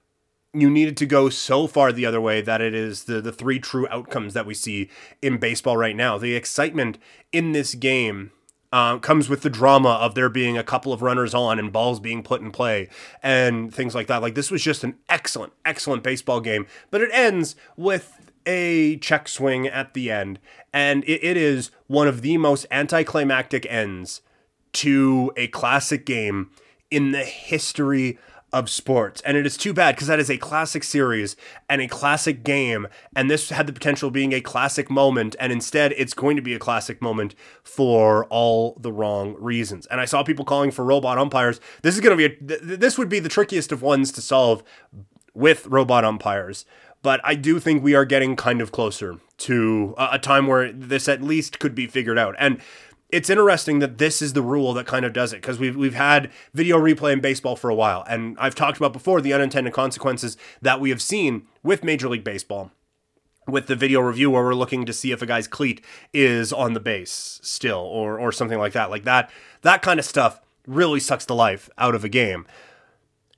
[0.54, 3.60] you needed to go so far the other way that it is the the three
[3.60, 4.90] true outcomes that we see
[5.22, 6.18] in baseball right now.
[6.18, 6.98] The excitement
[7.32, 8.32] in this game
[8.74, 12.00] uh, comes with the drama of there being a couple of runners on and balls
[12.00, 12.90] being put in play
[13.22, 14.22] and things like that.
[14.22, 19.28] Like this was just an excellent, excellent baseball game, but it ends with a check
[19.28, 20.40] swing at the end,
[20.74, 24.22] and it, it is one of the most anticlimactic ends
[24.74, 26.50] to a classic game
[26.90, 28.18] in the history
[28.54, 29.22] of sports.
[29.26, 31.36] And it is too bad because that is a classic series
[31.70, 32.88] and a classic game.
[33.16, 35.36] And this had the potential of being a classic moment.
[35.40, 39.86] And instead, it's going to be a classic moment for all the wrong reasons.
[39.88, 41.60] And I saw people calling for robot umpires.
[41.82, 44.64] This is going to be, a, this would be the trickiest of ones to solve
[45.34, 46.66] with robot umpires.
[47.04, 50.72] But I do think we are getting kind of closer to a, a time where
[50.72, 52.36] this at least could be figured out.
[52.38, 52.62] And
[53.12, 55.94] it's interesting that this is the rule that kind of does it because we've we've
[55.94, 59.74] had video replay in baseball for a while, and I've talked about before the unintended
[59.74, 62.72] consequences that we have seen with Major League Baseball.
[63.48, 66.74] With the video review, where we're looking to see if a guy's cleat is on
[66.74, 69.32] the base still, or or something like that, like that,
[69.64, 72.46] that kind of stuff really sucks the life out of a game.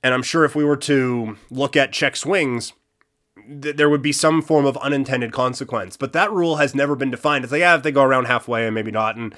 [0.02, 2.74] And I'm sure if we were to look at check swings,
[3.62, 5.96] th- there would be some form of unintended consequence.
[5.96, 7.44] But that rule has never been defined.
[7.44, 9.16] It's like, yeah, if they go around halfway and maybe not.
[9.16, 9.34] And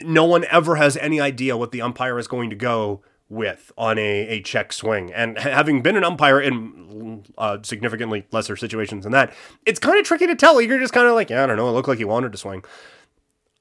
[0.00, 3.98] no one ever has any idea what the umpire is going to go with on
[3.98, 5.12] a, a check swing.
[5.12, 9.32] And having been an umpire in uh, significantly lesser situations than that,
[9.64, 10.60] it's kind of tricky to tell.
[10.60, 11.68] You're just kind of like, yeah, I don't know.
[11.68, 12.64] It looked like he wanted to swing.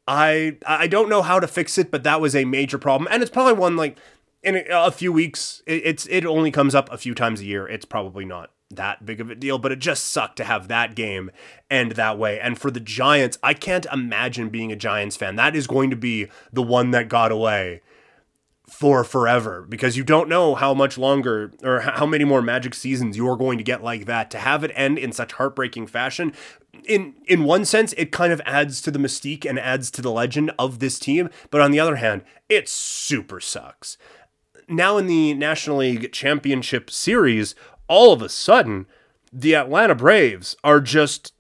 [0.08, 3.22] I I don't know how to fix it, but that was a major problem, and
[3.22, 4.00] it's probably one like
[4.42, 5.62] in a, few weeks.
[5.68, 7.68] It, it's it only comes up a few times a year.
[7.68, 10.96] It's probably not that big of a deal, but it just sucked to have that
[10.96, 11.32] game
[11.70, 12.40] end that way.
[12.40, 15.36] And for the Giants, I can't imagine being a Giants fan.
[15.36, 17.82] That is going to be the one that got away
[18.70, 23.18] for forever because you don't know how much longer or how many more magic seasons
[23.18, 26.32] you are going to get like that to have it end in such heartbreaking fashion
[26.86, 30.12] in in one sense it kind of adds to the mystique and adds to the
[30.12, 33.98] legend of this team but on the other hand it super sucks
[34.68, 37.56] now in the National League Championship Series
[37.89, 38.86] all of a sudden,
[39.34, 41.34] the Atlanta Braves are just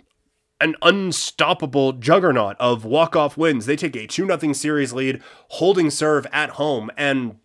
[0.59, 3.65] an unstoppable juggernaut of walk-off wins.
[3.65, 7.37] They take a 2 0 series lead, holding serve at home, and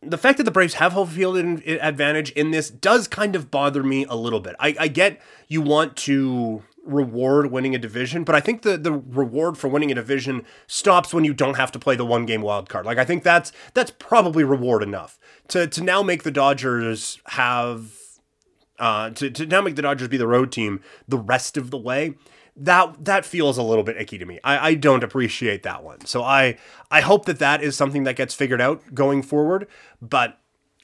[0.00, 3.82] the fact that the Braves have home field advantage in this does kind of bother
[3.82, 4.54] me a little bit.
[4.58, 8.92] I, I get you want to reward winning a division, but I think the the
[8.92, 12.42] reward for winning a division stops when you don't have to play the one game
[12.42, 12.86] wild card.
[12.86, 18.05] Like I think that's that's probably reward enough to to now make the Dodgers have
[18.78, 21.78] uh to, to now make the Dodgers be the road team the rest of the
[21.78, 22.14] way
[22.56, 24.40] that that feels a little bit icky to me.
[24.42, 26.04] I, I don't appreciate that one.
[26.06, 26.56] So I
[26.90, 29.66] I hope that that is something that gets figured out going forward.
[30.00, 30.38] But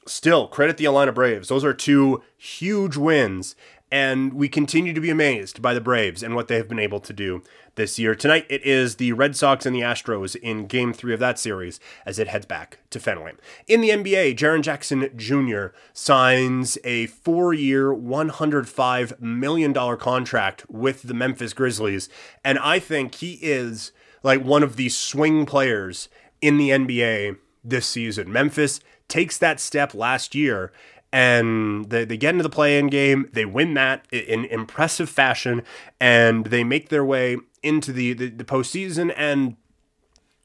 [0.05, 1.47] still, credit the Atlanta Braves.
[1.47, 3.55] Those are two huge wins,
[3.93, 6.99] and we continue to be amazed by the Braves and what they have been able
[6.99, 7.43] to do
[7.75, 8.15] this year.
[8.15, 11.79] Tonight, it is the Red Sox and the Astros in game three of that series
[12.03, 13.33] as it heads back to Fenway.
[13.67, 15.67] In the NBA, Jaren Jackson Jr.
[15.93, 22.09] signs a four year, $105 million contract with the Memphis Grizzlies.
[22.43, 23.91] And I think he is
[24.23, 26.09] like one of the swing players
[26.41, 28.31] in the NBA this season.
[28.31, 30.71] Memphis takes that step last year
[31.13, 33.29] and they, they get into the play-in game.
[33.31, 35.61] They win that in impressive fashion,
[36.01, 39.13] and they make their way into the, the, the postseason.
[39.15, 39.55] And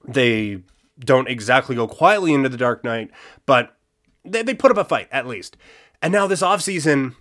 [0.07, 0.63] they
[1.01, 3.11] don't exactly go quietly into the Dark Night,
[3.47, 3.77] but
[4.25, 5.57] they, they put up a fight at least.
[6.03, 7.15] And now this offseason,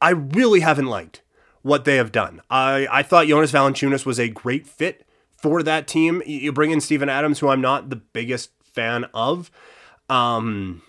[0.00, 1.22] I really haven't liked
[1.62, 2.42] what they have done.
[2.50, 6.22] I, I thought Jonas Valanciunas was a great fit for that team.
[6.26, 9.50] You bring in Steven Adams, who I'm not the biggest fan of.
[10.08, 10.82] Um,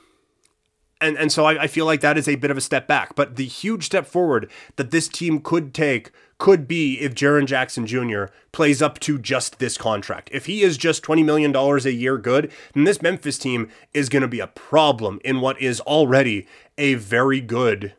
[1.02, 3.16] and and so I, I, feel like that is a bit of a step back.
[3.16, 7.86] But the huge step forward that this team could take could be if Jaren Jackson
[7.86, 8.26] Jr.
[8.52, 10.30] plays up to just this contract.
[10.32, 14.24] If he is just $20 million a year good, then this Memphis team is going
[14.24, 16.48] to be a problem in what is already
[16.80, 17.94] a very good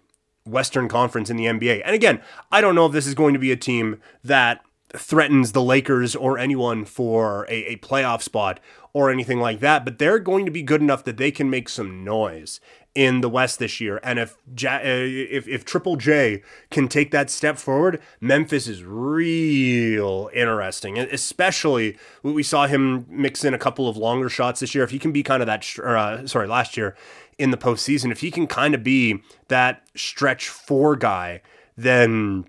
[0.45, 1.83] Western Conference in the NBA.
[1.85, 4.61] And again, I don't know if this is going to be a team that
[4.95, 8.61] threatens the Lakers or anyone for a, a playoff spot
[8.93, 11.69] or anything like that, but they're going to be good enough that they can make
[11.69, 12.61] some noise
[12.95, 14.01] in the West this year.
[14.03, 18.85] And if ja- uh, if if Triple J can take that step forward, Memphis is
[18.85, 20.99] real interesting.
[20.99, 24.85] Especially we saw him mix in a couple of longer shots this year.
[24.85, 26.97] If he can be kind of that, uh, sorry, last year
[27.39, 31.41] in the postseason, if he can kind of be that stretch four guy,
[31.77, 32.45] then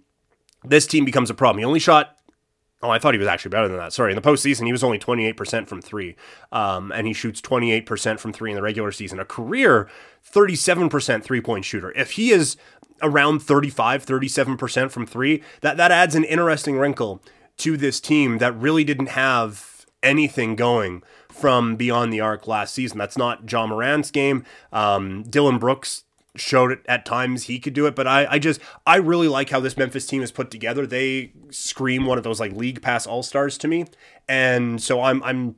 [0.64, 1.60] this team becomes a problem.
[1.60, 2.18] He only shot
[2.84, 3.94] Oh, I thought he was actually better than that.
[3.94, 6.18] Sorry, in the postseason, he was only 28% from three,
[6.52, 9.20] um, and he shoots 28% from three in the regular season.
[9.20, 9.90] A career
[10.30, 11.92] 37% three point shooter.
[11.96, 12.58] If he is
[13.02, 17.22] around 35, 37% from three, that, that adds an interesting wrinkle
[17.58, 22.98] to this team that really didn't have anything going from beyond the arc last season.
[22.98, 24.44] That's not Ja Morant's game.
[24.74, 26.04] Um, Dillon Brooks
[26.36, 29.50] showed it at times he could do it but I, I just i really like
[29.50, 30.88] how this memphis team is put together.
[30.88, 33.86] They scream one of those like league pass all-stars to me
[34.28, 35.56] and so i'm i'm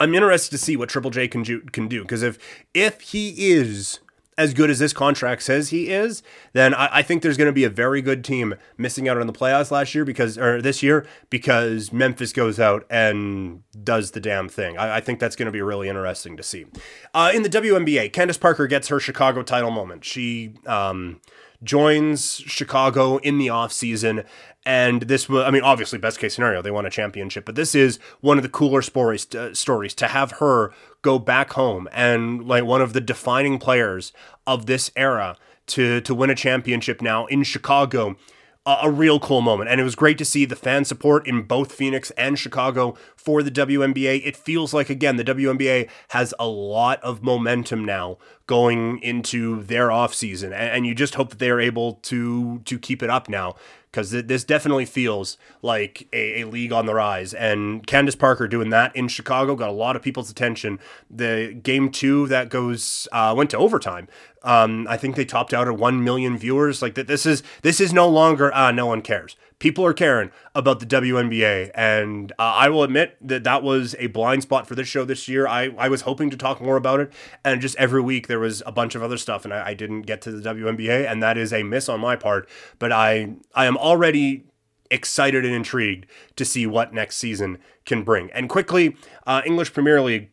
[0.00, 2.38] i'm interested to see what triple j can do can do because if
[2.72, 4.00] if he is
[4.36, 7.52] as good as this contract says he is, then I, I think there's going to
[7.52, 10.82] be a very good team missing out on the playoffs last year because, or this
[10.82, 14.76] year, because Memphis goes out and does the damn thing.
[14.78, 16.66] I, I think that's going to be really interesting to see.
[17.12, 20.04] Uh, in the WNBA, Candace Parker gets her Chicago title moment.
[20.04, 21.20] She um,
[21.62, 24.24] joins Chicago in the offseason
[24.66, 27.74] and this was, I mean, obviously, best case scenario, they won a championship, but this
[27.74, 32.46] is one of the cooler stories, uh, stories to have her go back home and
[32.48, 34.12] like one of the defining players
[34.46, 35.36] of this era
[35.66, 38.16] to to win a championship now in Chicago.
[38.66, 39.70] A, a real cool moment.
[39.70, 43.42] And it was great to see the fan support in both Phoenix and Chicago for
[43.42, 44.22] the WNBA.
[44.24, 49.88] It feels like, again, the WNBA has a lot of momentum now going into their
[49.88, 50.46] offseason.
[50.46, 53.56] And, and you just hope that they are able to to keep it up now
[53.94, 57.32] because this definitely feels like a, a, league on the rise.
[57.32, 60.80] And Candace Parker doing that in Chicago got a lot of people's attention.
[61.08, 64.08] The game two that goes uh, went to overtime.
[64.44, 66.82] Um, I think they topped out at one million viewers.
[66.82, 70.30] Like that, this is this is no longer uh, no one cares people are caring
[70.54, 74.74] about the WNBA, and uh, I will admit that that was a blind spot for
[74.74, 75.46] this show this year.
[75.46, 77.10] I, I was hoping to talk more about it,
[77.42, 80.02] and just every week there was a bunch of other stuff, and I, I didn't
[80.02, 82.46] get to the WNBA, and that is a miss on my part.
[82.78, 84.44] But I I am already
[84.90, 88.30] excited and intrigued to see what next season can bring.
[88.32, 90.28] And quickly, uh, English Premier League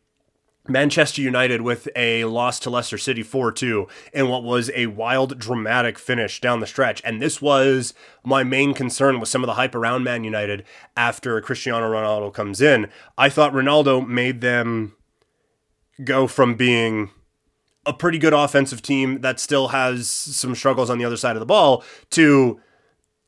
[0.68, 5.40] Manchester United with a loss to Leicester City 4 2 in what was a wild,
[5.40, 7.02] dramatic finish down the stretch.
[7.04, 7.94] And this was
[8.24, 10.64] my main concern with some of the hype around Man United
[10.96, 12.90] after Cristiano Ronaldo comes in.
[13.18, 14.96] I thought Ronaldo made them
[16.04, 17.10] go from being
[17.86, 21.40] a pretty good offensive team that still has some struggles on the other side of
[21.40, 22.60] the ball to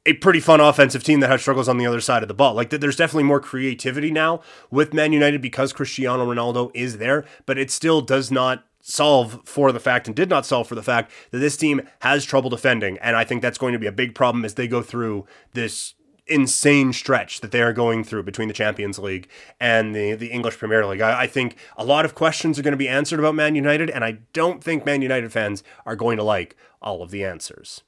[0.05, 2.53] a pretty fun offensive team that has struggles on the other side of the ball.
[2.53, 7.57] Like there's definitely more creativity now with Man United because Cristiano Ronaldo is there, but
[7.57, 11.11] it still does not solve for the fact and did not solve for the fact
[11.31, 12.97] that this team has trouble defending.
[12.97, 15.93] And I think that's going to be a big problem as they go through this
[16.27, 20.57] insane stretch that they are going through between the Champions League and the, the English
[20.57, 21.01] Premier League.
[21.01, 23.89] I, I, think a lot of questions are going to be answered about Man United,
[23.89, 27.81] and I don't think Man United fans are going to like all of the answers.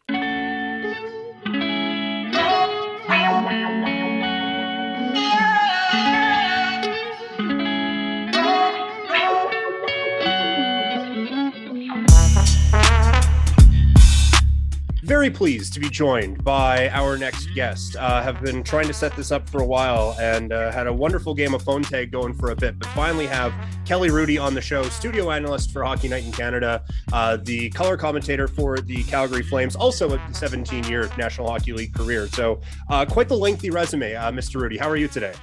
[15.05, 17.95] Very pleased to be joined by our next guest.
[17.95, 20.93] Uh, have been trying to set this up for a while and uh, had a
[20.93, 23.53] wonderful game of phone tag going for a bit, but finally have
[23.85, 27.97] Kelly Hrudey on the show, studio analyst for Hockey Night in Canada, uh, the color
[27.97, 32.25] commentator for the Calgary Flames, also a 17 year National Hockey League career.
[32.25, 34.59] So, uh, quite the lengthy resume, uh, Mr.
[34.59, 34.79] Hrudey.
[34.79, 35.35] How are you today?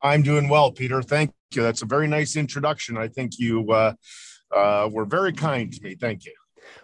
[0.00, 1.02] I'm doing well, Peter.
[1.02, 1.62] Thank you.
[1.62, 2.96] That's a very nice introduction.
[2.96, 5.96] I think you uh, were very kind to me.
[5.96, 6.32] Thank you.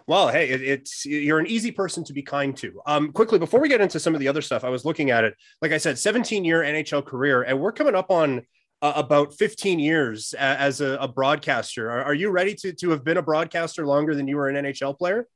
[0.07, 2.81] Well, hey, it, it's you're an easy person to be kind to.
[2.85, 5.23] Um, quickly before we get into some of the other stuff, I was looking at
[5.23, 5.35] it.
[5.61, 8.41] Like I said, 17 year NHL career, and we're coming up on
[8.81, 11.89] uh, about 15 years as a, a broadcaster.
[11.89, 14.63] Are, are, you ready to to have been a broadcaster longer than you were an
[14.63, 15.27] NHL player?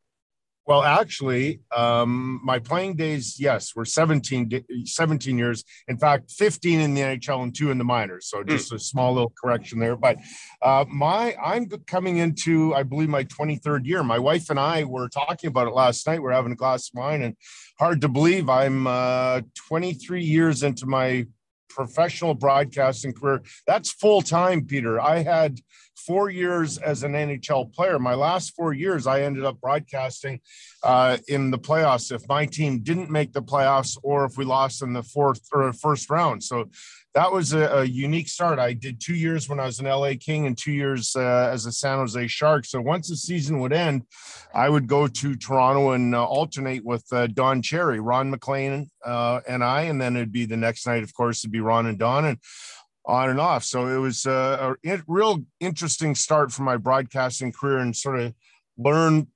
[0.68, 5.64] Well, actually, um, my playing days, yes, were 17, 17 years.
[5.88, 8.28] In fact, 15 in the NHL and two in the minors.
[8.28, 8.50] So hmm.
[8.50, 8.76] just mm.
[8.76, 9.96] a small little correction there.
[9.96, 10.18] But
[10.62, 14.04] uh, my, I'm coming into, I believe, my 23rd year.
[14.04, 16.22] My wife and I were talking about it last night.
[16.22, 17.38] We're having a glass of wine, and
[17.80, 21.28] hard to believe I'm uh, 23 years into my
[21.70, 23.42] professional broadcasting career.
[23.68, 25.00] That's full time, Peter.
[25.00, 25.62] I had
[25.98, 28.00] four years as an NHL player.
[28.00, 30.40] My last four years, I ended up broadcasting
[30.84, 34.82] uh, in the playoffs if my team didn't make the playoffs or if we lost
[34.82, 36.44] in the fourth or first round.
[36.44, 36.70] So
[37.18, 38.60] that was a, a unique start.
[38.60, 41.66] I did two years when I was an LA King and two years uh, as
[41.66, 42.64] a San Jose Shark.
[42.66, 44.04] So once the season would end,
[44.54, 49.42] I would go to Toronto and uh, alternate with uh, Don Cherry, Ron MacLean, uh,
[49.48, 49.84] and I.
[49.84, 52.26] And then it'd be the next night, of course, it'd be Ron and Don.
[52.26, 52.38] And
[53.08, 53.64] on and off.
[53.64, 58.34] So it was a, a real interesting start for my broadcasting career and sort of
[58.78, 59.28] learn,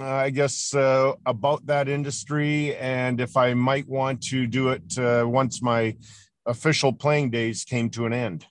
[0.00, 4.96] uh, I guess, uh, about that industry and if I might want to do it
[4.98, 5.96] uh, once my
[6.46, 8.46] official playing days came to an end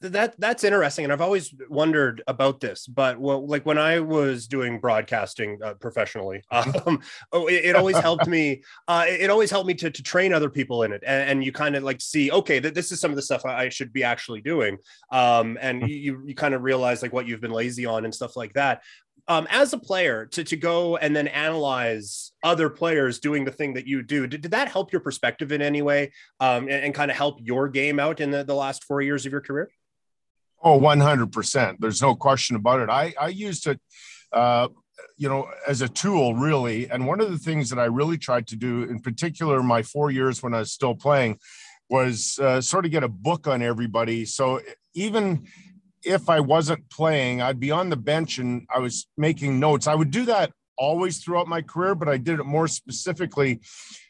[0.00, 4.46] that that's interesting and i've always wondered about this but well like when i was
[4.46, 6.88] doing broadcasting uh, professionally mm-hmm.
[6.88, 7.00] um,
[7.32, 10.50] oh, it, it, always helped me uh, it always helped me to, to train other
[10.50, 13.10] people in it and, and you kind of like see okay that this is some
[13.10, 14.76] of the stuff i should be actually doing
[15.12, 15.90] um, and mm-hmm.
[15.90, 18.82] you, you kind of realize like what you've been lazy on and stuff like that
[19.28, 23.74] um, as a player to, to go and then analyze other players doing the thing
[23.74, 26.94] that you do did, did that help your perspective in any way um, and, and
[26.94, 29.70] kind of help your game out in the, the last four years of your career
[30.62, 31.76] Oh, 100%.
[31.78, 32.88] There's no question about it.
[32.88, 33.80] I, I used it,
[34.32, 34.68] uh,
[35.16, 36.88] you know, as a tool, really.
[36.90, 40.10] And one of the things that I really tried to do, in particular, my four
[40.10, 41.38] years when I was still playing,
[41.88, 44.24] was uh, sort of get a book on everybody.
[44.24, 44.60] So
[44.94, 45.46] even
[46.02, 49.86] if I wasn't playing, I'd be on the bench and I was making notes.
[49.86, 53.60] I would do that always throughout my career, but I did it more specifically,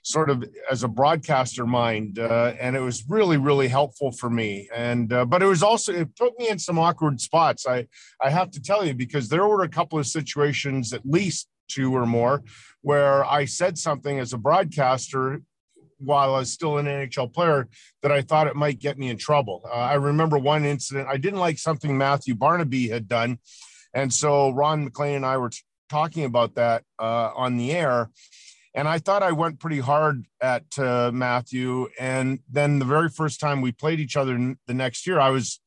[0.02, 4.68] sort of as a broadcaster mind, uh, and it was really, really helpful for me.
[4.74, 7.66] And uh, but it was also it put me in some awkward spots.
[7.66, 7.86] I
[8.22, 11.94] I have to tell you because there were a couple of situations, at least two
[11.94, 12.42] or more,
[12.82, 15.42] where I said something as a broadcaster
[15.98, 17.68] while I was still an NHL player
[18.02, 19.62] that I thought it might get me in trouble.
[19.66, 21.08] Uh, I remember one incident.
[21.08, 23.38] I didn't like something Matthew Barnaby had done.
[23.94, 25.50] And so Ron MacLean and I were
[25.88, 28.10] talking about that uh, on the air.
[28.74, 31.88] And I thought I went pretty hard at uh, Matthew.
[31.98, 35.60] And then the very first time we played each other the next year, I was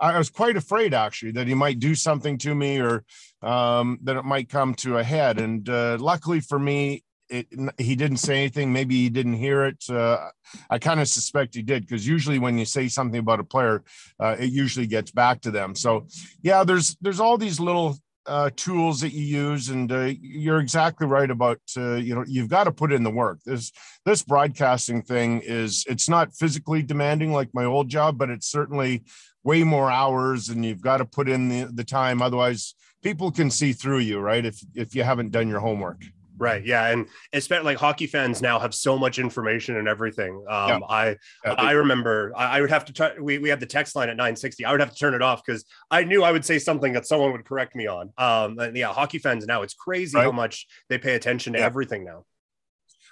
[0.00, 3.04] I was quite afraid actually that he might do something to me or
[3.42, 5.38] um, that it might come to a head.
[5.38, 7.46] And uh, luckily for me, it,
[7.78, 8.72] he didn't say anything.
[8.72, 9.84] Maybe he didn't hear it.
[9.88, 10.28] Uh,
[10.70, 13.82] I kind of suspect he did because usually when you say something about a player,
[14.20, 15.74] uh, it usually gets back to them.
[15.74, 16.06] So
[16.42, 21.06] yeah, there's there's all these little uh, tools that you use, and uh, you're exactly
[21.06, 23.38] right about uh, you know you've got to put in the work.
[23.44, 23.72] This
[24.04, 29.04] this broadcasting thing is it's not physically demanding like my old job, but it's certainly
[29.44, 32.20] way more hours, and you've got to put in the, the time.
[32.20, 34.44] Otherwise, people can see through you, right?
[34.44, 36.02] If if you haven't done your homework.
[36.38, 36.64] Right.
[36.64, 36.88] Yeah.
[36.88, 40.44] And especially like hockey fans now have so much information and everything.
[40.48, 40.78] Um, yeah.
[40.88, 43.96] I yeah, I remember I, I, would have to t- we we had the text
[43.96, 44.64] line at 960.
[44.64, 47.06] I would have to turn it off because I knew I would say something that
[47.06, 48.12] someone would correct me on.
[48.18, 50.24] Um, and yeah, hockey fans now it's crazy right.
[50.24, 51.64] how much they pay attention to yeah.
[51.64, 52.24] everything now.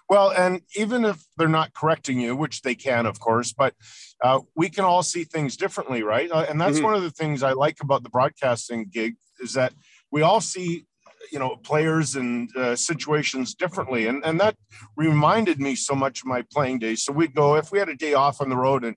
[0.08, 3.74] Well, and even if they're not correcting you, which they can, of course, but
[4.22, 6.30] uh, we can all see things differently, right?
[6.30, 6.84] Uh, and that's mm-hmm.
[6.84, 9.72] one of the things I like about the broadcasting gig is that
[10.10, 10.84] we all see
[11.32, 14.06] you know players and uh, situations differently.
[14.06, 14.56] And and that
[14.96, 17.02] reminded me so much of my playing days.
[17.02, 18.96] So we'd go if we had a day off on the road and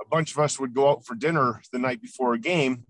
[0.00, 2.84] a bunch of us would go out for dinner the night before a game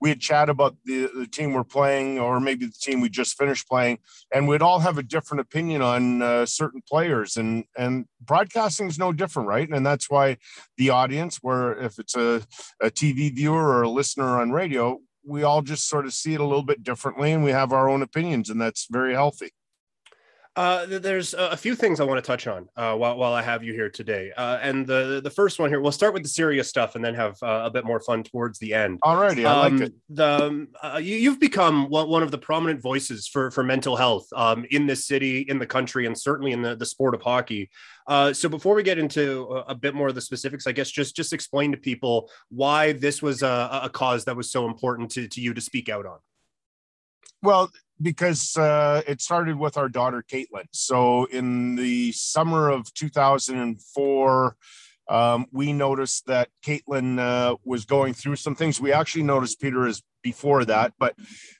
[0.00, 3.68] we'd chat about the, the team we're playing or maybe the team we just finished
[3.68, 3.98] playing.
[4.32, 7.36] And we'd all have a different opinion on uh, certain players.
[7.36, 9.68] And and broadcasting is no different right?
[9.68, 10.36] And that's why
[10.76, 12.42] the audience where if it's a,
[12.80, 16.40] a tv viewer or a listener on radio we all just sort of see it
[16.40, 19.50] a little bit differently and we have our own opinions and that's very healthy
[20.58, 23.62] uh, there's a few things I want to touch on uh, while, while I have
[23.62, 24.32] you here today.
[24.36, 27.14] Uh, and the the first one here, we'll start with the serious stuff and then
[27.14, 29.00] have uh, a bit more fun towards the end.
[29.02, 29.94] Alrighty, I um, like it.
[30.08, 34.26] The, um, uh, you, have become one, of the prominent voices for, for mental health
[34.34, 37.70] um, in this city, in the country, and certainly in the, the sport of hockey.
[38.08, 40.90] Uh, so before we get into a, a, bit more of the specifics, I guess
[40.90, 45.12] just just explain to people why this was a, a cause that was so important
[45.12, 46.18] to, to you to speak out on.
[47.44, 47.70] Well,
[48.00, 50.66] because uh, it started with our daughter Caitlin.
[50.72, 54.56] So in the summer of 2004,
[55.08, 58.80] um, we noticed that Caitlin uh, was going through some things.
[58.80, 61.14] We actually noticed Peter is before that, but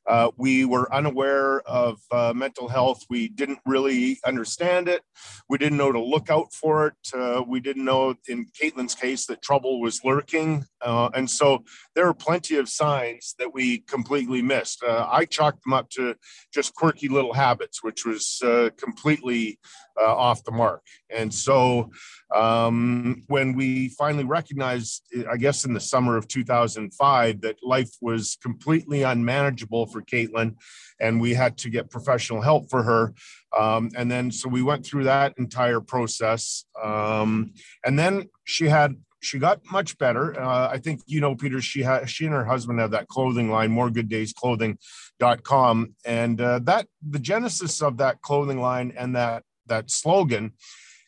[0.08, 3.04] uh, we were unaware of uh, mental health.
[3.10, 5.02] We didn't really understand it.
[5.48, 6.94] We didn't know to look out for it.
[7.14, 10.64] Uh, we didn't know, in Caitlin's case, that trouble was lurking.
[10.80, 14.82] Uh, and so there are plenty of signs that we completely missed.
[14.82, 16.14] Uh, I chalked them up to
[16.54, 19.58] just quirky little habits, which was uh, completely
[20.00, 20.80] off the mark.
[21.10, 21.90] And so
[22.32, 28.38] um, when we finally recognized, I guess in the summer of 2005, that life was
[28.40, 30.56] completely unmanageable for Caitlin,
[31.00, 33.14] and we had to get professional help for her.
[33.56, 36.64] Um, and then, so we went through that entire process.
[36.82, 37.52] Um,
[37.84, 40.40] and then she had she got much better.
[40.40, 41.60] Uh, I think you know, Peter.
[41.60, 47.18] She had she and her husband have that clothing line, moregooddaysclothing.com, and uh, that the
[47.18, 50.52] genesis of that clothing line and that that slogan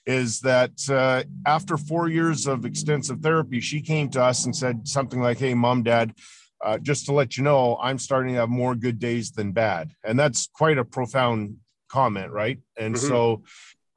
[0.06, 4.88] is that uh, after four years of extensive therapy, she came to us and said
[4.88, 6.14] something like, "Hey, mom, dad."
[6.62, 9.92] Uh, just to let you know, I'm starting to have more good days than bad.
[10.04, 11.56] And that's quite a profound
[11.88, 12.58] comment, right?
[12.76, 13.08] And mm-hmm.
[13.08, 13.42] so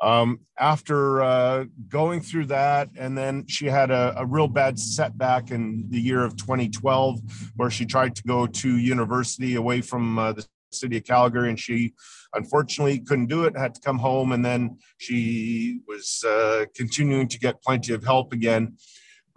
[0.04, 5.50] um, after uh, going through that, and then she had a, a, real bad setback
[5.50, 7.22] in the year of 2012,
[7.56, 11.58] where she tried to go to university away from uh, the city of Calgary, and
[11.58, 11.94] she
[12.34, 17.40] unfortunately couldn't do it, had to come home, and then she was uh, continuing to
[17.40, 18.76] get plenty of help again.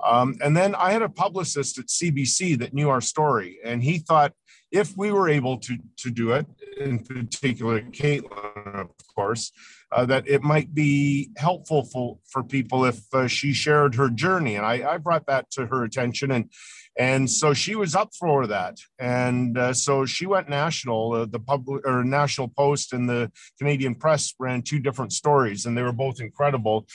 [0.05, 3.99] Um, and then I had a publicist at CBC that knew our story, and he
[3.99, 4.33] thought
[4.71, 6.47] if we were able to to do it,
[6.79, 9.53] in particular Caitlin, of course,
[9.93, 14.57] uh, that it might be helpful for, for people if uh, she shared her journey.
[14.57, 16.51] And I, I brought that to her attention, and
[16.99, 18.79] and so she was up for that.
[18.99, 21.13] And uh, so she went national.
[21.13, 25.77] Uh, the public or National Post and the Canadian Press ran two different stories, and
[25.77, 26.87] they were both incredible.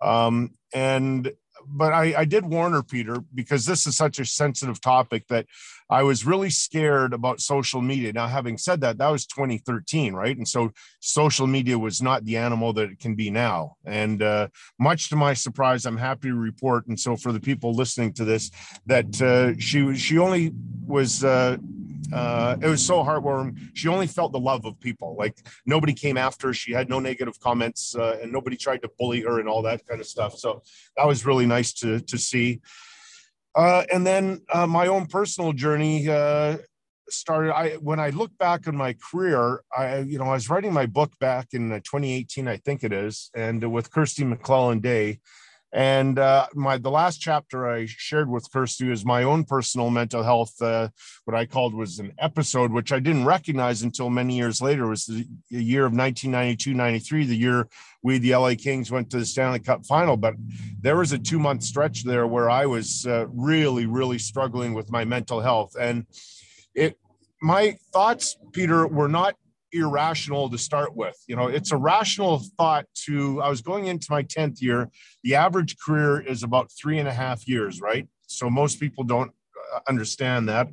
[0.00, 1.30] Um, and
[1.66, 5.46] but I, I did warn her, Peter, because this is such a sensitive topic that
[5.90, 8.12] I was really scared about social media.
[8.12, 10.36] Now, having said that, that was 2013, right?
[10.36, 10.70] And so
[11.00, 13.76] social media was not the animal that it can be now.
[13.84, 16.86] And uh, much to my surprise, I'm happy to report.
[16.86, 18.50] And so for the people listening to this,
[18.86, 20.52] that uh, she was she only
[20.86, 21.56] was uh,
[22.12, 23.70] uh, it was so heartwarming.
[23.74, 25.16] She only felt the love of people.
[25.18, 25.36] Like
[25.66, 26.54] nobody came after her.
[26.54, 29.86] She had no negative comments, uh, and nobody tried to bully her and all that
[29.86, 30.38] kind of stuff.
[30.38, 30.62] So
[30.96, 32.60] that was really nice to to see.
[33.54, 36.56] Uh, and then uh, my own personal journey uh,
[37.08, 37.54] started.
[37.54, 40.86] I when I look back on my career, I you know I was writing my
[40.86, 45.18] book back in uh, 2018, I think it is, and with Kirstie McLellan Day
[45.72, 50.22] and uh, my the last chapter I shared with Kirstie is my own personal mental
[50.22, 50.60] health.
[50.60, 50.88] Uh,
[51.24, 54.86] what I called was an episode, which I didn't recognize until many years later.
[54.86, 57.68] It was the, year of 1992-93, the year
[58.02, 60.16] we, the LA Kings, went to the Stanley Cup final.
[60.16, 60.34] But
[60.80, 65.04] there was a two-month stretch there where I was uh, really, really struggling with my
[65.04, 66.06] mental health, and
[66.74, 66.98] it.
[67.42, 69.34] My thoughts, Peter, were not
[69.72, 71.16] irrational to start with.
[71.26, 74.90] You know, it's a rational thought to, I was going into my 10th year.
[75.22, 78.08] The average career is about three and a half years, right?
[78.26, 79.32] So most people don't
[79.74, 80.68] uh, understand that.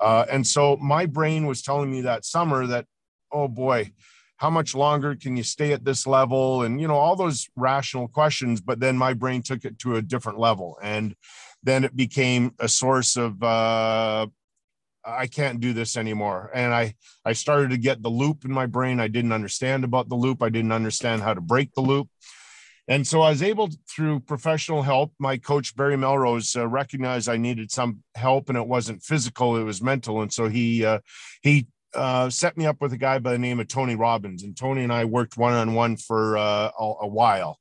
[0.00, 2.86] Uh, and so my brain was telling me that summer that,
[3.32, 3.92] oh boy,
[4.36, 6.62] how much longer can you stay at this level?
[6.62, 8.60] And, you know, all those rational questions.
[8.60, 10.78] But then my brain took it to a different level.
[10.82, 11.14] And
[11.62, 14.26] then it became a source of uh,
[15.06, 16.50] I can't do this anymore.
[16.52, 16.94] And I
[17.24, 19.00] I started to get the loop in my brain.
[19.00, 20.42] I didn't understand about the loop.
[20.42, 22.08] I didn't understand how to break the loop.
[22.88, 27.36] And so I was able through professional help, my coach Barry Melrose uh, recognized I
[27.36, 30.22] needed some help and it wasn't physical, it was mental.
[30.22, 31.00] And so he uh,
[31.42, 34.56] he uh, set me up with a guy by the name of Tony Robbins, and
[34.56, 37.58] Tony and I worked one on one for uh, a, a, while,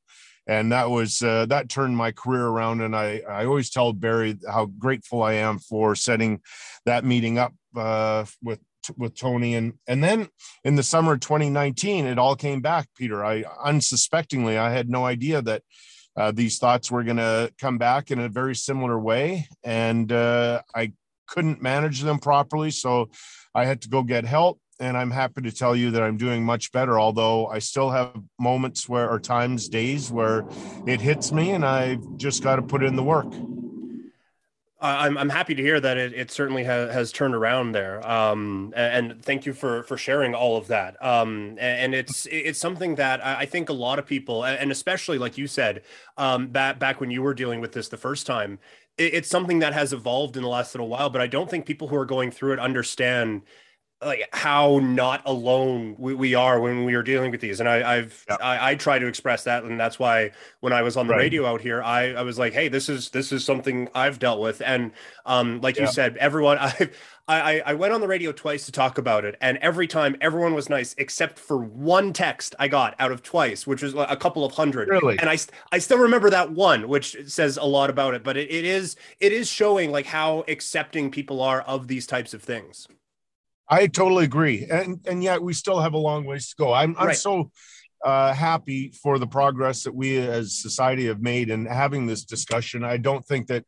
[0.47, 2.81] and that was uh, that turned my career around.
[2.81, 6.41] And I I always tell Barry how grateful I am for setting
[6.85, 8.59] that meeting up uh, with
[8.97, 10.29] with Tony, and and then
[10.63, 13.25] in the summer of 2019, it all came back, Peter.
[13.25, 15.63] I unsuspectingly I had no idea that.
[16.17, 20.61] Uh, these thoughts were going to come back in a very similar way, and uh,
[20.73, 20.93] I
[21.27, 22.71] couldn't manage them properly.
[22.71, 23.09] So
[23.53, 24.61] I had to go get help.
[24.79, 28.11] And I'm happy to tell you that I'm doing much better, although I still have
[28.37, 30.45] moments where, or times, days where
[30.85, 33.31] it hits me and I've just got to put in the work.
[34.81, 38.05] I'm, I'm happy to hear that it, it certainly ha- has turned around there.
[38.07, 41.01] Um, and, thank you for, for sharing all of that.
[41.03, 45.37] Um, and, it's, it's something that I think a lot of people, and especially like
[45.37, 45.83] you said,
[46.17, 48.59] um, back, back when you were dealing with this the first time,
[48.97, 51.87] it's something that has evolved in the last little while, but I don't think people
[51.87, 53.41] who are going through it understand
[54.05, 57.59] like how not alone we, we are when we are dealing with these.
[57.59, 58.39] And I, I've yep.
[58.41, 61.19] I, I, try to express that, and that's why when I was on the right.
[61.19, 64.39] radio out here, I, I was like, hey, this is this is something I've dealt
[64.39, 64.61] with.
[64.61, 64.91] And
[65.25, 65.87] um, like yep.
[65.87, 66.89] you said, everyone I
[67.27, 70.53] I, I went on the radio twice to talk about it, and every time everyone
[70.53, 74.45] was nice except for one text I got out of twice, which was a couple
[74.45, 74.89] of hundred.
[74.89, 75.17] Really?
[75.17, 75.37] And I
[75.71, 78.23] I still remember that one, which says a lot about it.
[78.23, 82.35] But it, it is it is showing like how accepting people are of these types
[82.35, 82.87] of things.
[83.67, 86.73] I totally agree, and and yet we still have a long ways to go.
[86.73, 87.17] I'm I'm right.
[87.17, 87.51] so
[88.03, 92.83] uh, happy for the progress that we as society have made in having this discussion.
[92.83, 93.65] I don't think that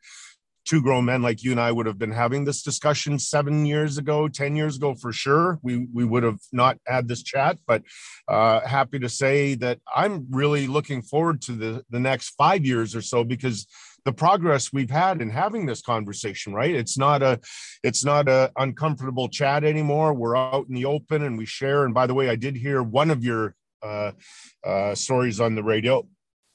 [0.67, 3.97] two grown men like you and I would have been having this discussion seven years
[3.97, 5.59] ago, 10 years ago for sure.
[5.63, 7.83] We, we would have not had this chat, but
[8.27, 12.95] uh, happy to say that I'm really looking forward to the, the next five years
[12.95, 13.65] or so because
[14.03, 16.73] the progress we've had in having this conversation right?
[16.73, 17.39] It's not a
[17.83, 20.13] it's not a uncomfortable chat anymore.
[20.13, 21.83] We're out in the open and we share.
[21.83, 24.11] And by the way i did hear one of your uh,
[24.65, 26.07] uh, stories on the radio.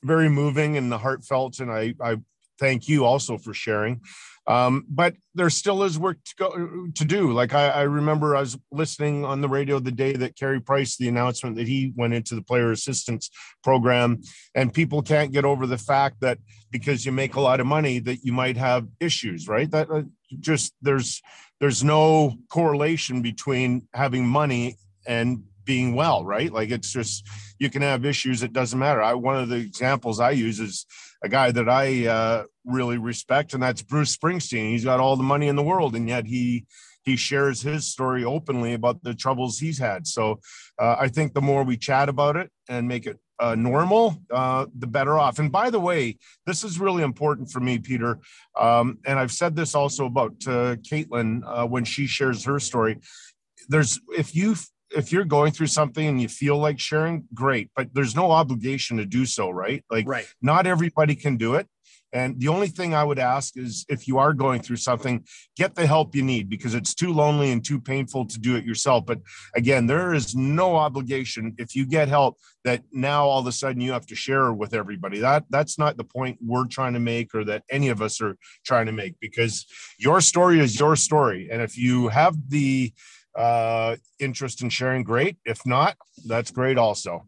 [0.02, 1.60] Very moving and the heartfelt.
[1.60, 2.16] And i i
[2.62, 4.00] thank you also for sharing.
[4.46, 7.32] Um, but there still is work to go to do.
[7.32, 10.96] Like I, I, remember I was listening on the radio the day that Carey Price,
[10.96, 13.30] the announcement that he went into the player assistance
[13.62, 14.20] program,
[14.56, 16.38] and people can't get over the fact that
[16.72, 19.70] because you make a lot of money that you might have issues, right?
[19.70, 20.02] That uh,
[20.40, 21.22] just there's
[21.60, 26.52] there's no correlation between having money and being well, right?
[26.52, 27.28] Like it's just
[27.60, 28.42] you can have issues.
[28.42, 29.00] It doesn't matter.
[29.00, 30.84] I one of the examples I use is
[31.22, 34.70] a guy that I uh, really respect, and that's Bruce Springsteen.
[34.70, 36.66] He's got all the money in the world, and yet he
[37.04, 40.06] he shares his story openly about the troubles he's had.
[40.06, 40.40] So
[40.78, 44.66] uh, I think the more we chat about it and make it uh, normal, uh,
[44.78, 45.40] the better off.
[45.40, 46.16] And by the way,
[46.46, 48.20] this is really important for me, Peter.
[48.58, 53.00] Um, and I've said this also about uh, Caitlin uh, when she shares her story.
[53.68, 54.54] There's if you
[54.96, 58.96] if you're going through something and you feel like sharing, great, but there's no obligation
[58.98, 59.84] to do so, right?
[59.90, 60.26] Like, right.
[60.40, 61.66] not everybody can do it.
[62.12, 65.24] And the only thing I would ask is if you are going through something,
[65.56, 68.64] get the help you need because it's too lonely and too painful to do it
[68.64, 69.06] yourself.
[69.06, 69.20] But
[69.56, 73.80] again, there is no obligation if you get help that now all of a sudden
[73.80, 75.20] you have to share with everybody.
[75.20, 78.36] That that's not the point we're trying to make or that any of us are
[78.64, 79.64] trying to make because
[79.98, 81.48] your story is your story.
[81.50, 82.92] And if you have the
[83.34, 85.36] uh, interest in sharing, great.
[85.44, 87.24] If not, that's great also.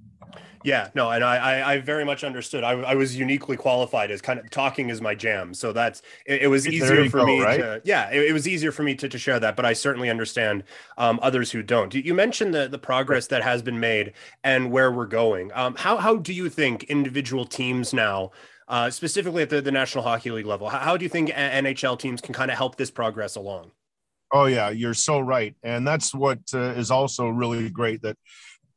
[0.64, 2.64] Yeah, no, and I, I, very much understood.
[2.64, 6.42] I, I was uniquely qualified as kind of talking is my jam, so that's it,
[6.42, 7.58] it was easier for go, me right?
[7.58, 9.56] to yeah, it, it, was easier for me to, to share that.
[9.56, 10.64] But I certainly understand
[10.96, 11.94] um, others who don't.
[11.94, 15.52] You mentioned the the progress that has been made and where we're going.
[15.54, 18.30] Um, how how do you think individual teams now,
[18.66, 21.98] uh, specifically at the, the National Hockey League level, how, how do you think NHL
[21.98, 23.72] teams can kind of help this progress along?
[24.34, 28.16] Oh yeah, you're so right, and that's what uh, is also really great that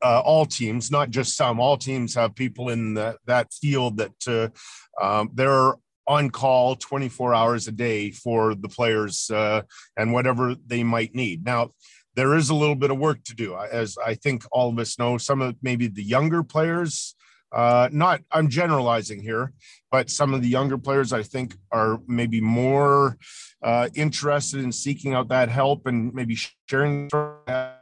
[0.00, 4.28] uh, all teams, not just some, all teams have people in the, that field that
[4.28, 5.74] uh, um, they're
[6.06, 9.62] on call 24 hours a day for the players uh,
[9.96, 11.44] and whatever they might need.
[11.44, 11.70] Now,
[12.14, 14.96] there is a little bit of work to do, as I think all of us
[14.96, 15.18] know.
[15.18, 17.16] Some of maybe the younger players
[17.52, 19.52] uh, not i'm generalizing here
[19.90, 23.16] but some of the younger players i think are maybe more
[23.62, 26.36] uh, interested in seeking out that help and maybe
[26.68, 27.74] sharing a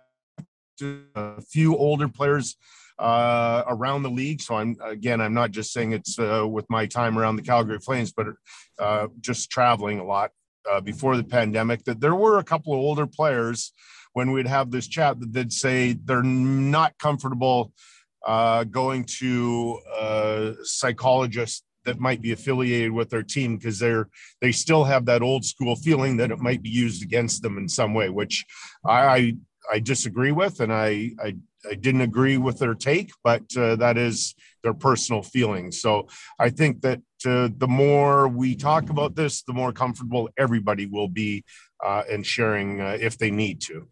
[1.42, 2.56] few older players
[2.98, 4.40] uh, around the league.
[4.40, 7.78] So I'm again, I'm not just saying it's uh, with my time around the Calgary
[7.78, 8.26] Flames, but
[8.78, 10.30] uh, just traveling a lot
[10.70, 11.84] uh, before the pandemic.
[11.84, 13.72] That there were a couple of older players
[14.12, 17.72] when we'd have this chat that they'd say they're not comfortable
[18.26, 24.08] uh, going to a psychologist that might be affiliated with their team because they're
[24.40, 27.68] they still have that old school feeling that it might be used against them in
[27.68, 28.44] some way which
[28.84, 29.36] I
[29.70, 31.36] I disagree with, and I, I,
[31.68, 35.80] I didn't agree with their take, but uh, that is their personal feelings.
[35.80, 36.08] So
[36.38, 41.08] I think that uh, the more we talk about this, the more comfortable everybody will
[41.08, 41.44] be
[41.84, 43.88] uh, in sharing uh, if they need to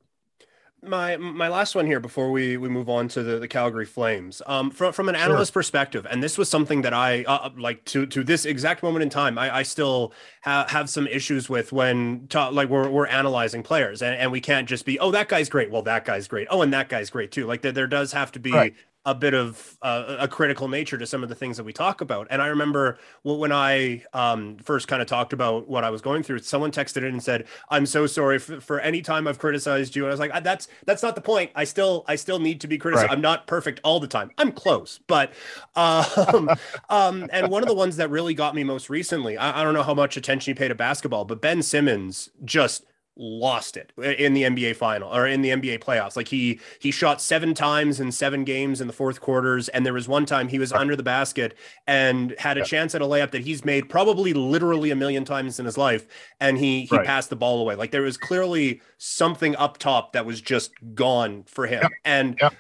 [0.86, 4.42] my my last one here before we we move on to the, the Calgary Flames.
[4.46, 5.60] Um, from from an analyst sure.
[5.60, 9.02] perspective, and this was something that I uh, uh, like to to this exact moment
[9.02, 10.12] in time, I, I still
[10.42, 14.40] ha- have some issues with when ta- like we're we're analyzing players, and, and we
[14.40, 17.10] can't just be oh that guy's great, well that guy's great, oh and that guy's
[17.10, 17.46] great too.
[17.46, 18.74] Like there, there does have to be right
[19.06, 22.00] a bit of uh, a critical nature to some of the things that we talk
[22.00, 22.26] about.
[22.30, 26.22] And I remember when I um, first kind of talked about what I was going
[26.22, 29.94] through, someone texted in and said, "I'm so sorry for, for any time I've criticized
[29.94, 31.50] you." And I was like, "That's that's not the point.
[31.54, 33.08] I still I still need to be criticized.
[33.08, 33.16] Right.
[33.16, 34.30] I'm not perfect all the time.
[34.38, 35.32] I'm close, but
[35.76, 36.50] um,
[36.88, 39.74] um, and one of the ones that really got me most recently, I, I don't
[39.74, 42.84] know how much attention you pay to basketball, but Ben Simmons just
[43.16, 46.16] lost it in the NBA final or in the NBA playoffs.
[46.16, 49.92] Like he he shot seven times in seven games in the fourth quarters, and there
[49.92, 51.56] was one time he was under the basket
[51.86, 52.66] and had a yeah.
[52.66, 56.06] chance at a layup that he's made probably literally a million times in his life,
[56.40, 57.06] and he he right.
[57.06, 57.74] passed the ball away.
[57.74, 61.88] Like there was clearly something up top that was just gone for him, yeah.
[62.04, 62.50] and yeah.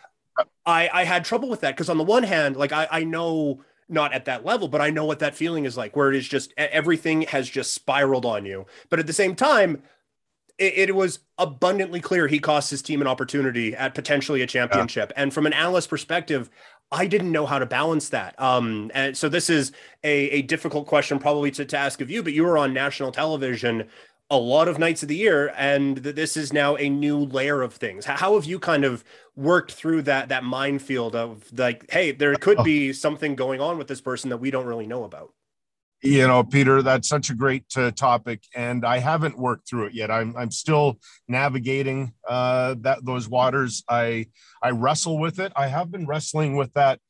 [0.66, 3.64] I I had trouble with that because on the one hand, like I I know
[3.88, 6.26] not at that level, but I know what that feeling is like, where it is
[6.26, 8.66] just everything has just spiraled on you.
[8.88, 9.82] But at the same time,
[10.58, 15.12] it, it, was abundantly clear he cost his team an opportunity at potentially a championship.
[15.14, 15.22] Yeah.
[15.22, 16.50] And from an analyst perspective,
[16.92, 18.40] I didn't know how to balance that.
[18.40, 19.72] Um, and so this is
[20.04, 23.10] a, a difficult question probably to, to ask of you, but you were on national
[23.10, 23.88] television
[24.30, 27.74] a lot of nights of the year, and this is now a new layer of
[27.74, 28.06] things.
[28.06, 29.04] How have you kind of
[29.36, 32.64] worked through that that minefield of like, hey, there could oh.
[32.64, 35.32] be something going on with this person that we don't really know about?
[36.04, 39.94] You know peter that's such a great uh, topic and i haven't worked through it
[39.94, 40.10] yet.
[40.10, 40.98] I'm, I'm still
[41.28, 43.82] navigating uh, that those waters.
[43.88, 44.26] I
[44.62, 45.52] i wrestle with it.
[45.56, 47.00] I have been wrestling with that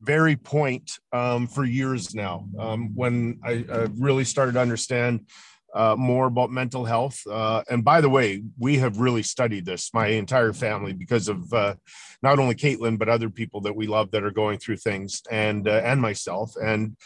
[0.00, 5.28] very point um, for years now um, when I, I, really started to understand
[5.74, 7.20] uh, more about mental health.
[7.30, 11.52] Uh, and by the way we have really studied this my entire family because of
[11.52, 11.74] uh,
[12.22, 15.68] not only caitlin but other people that we love that are going through things and
[15.68, 16.54] uh, and myself.
[16.60, 16.96] And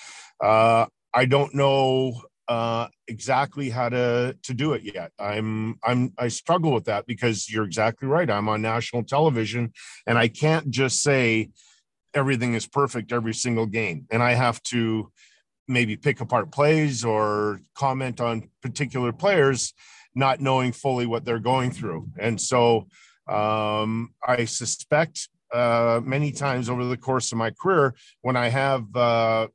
[0.43, 0.87] uh,
[1.17, 5.13] I don't know uh, exactly how to to do it yet.
[5.19, 8.31] I'm I'm I struggle with that because you're exactly right.
[8.31, 9.73] I'm on national television,
[10.07, 11.51] and I can't just say
[12.13, 15.11] everything is perfect every single game, and I have to
[15.67, 19.73] maybe pick apart plays or comment on particular players,
[20.15, 22.87] not knowing fully what they're going through, and so
[23.27, 28.95] um, I suspect uh, many times over the course of my career when I have
[28.95, 29.49] uh,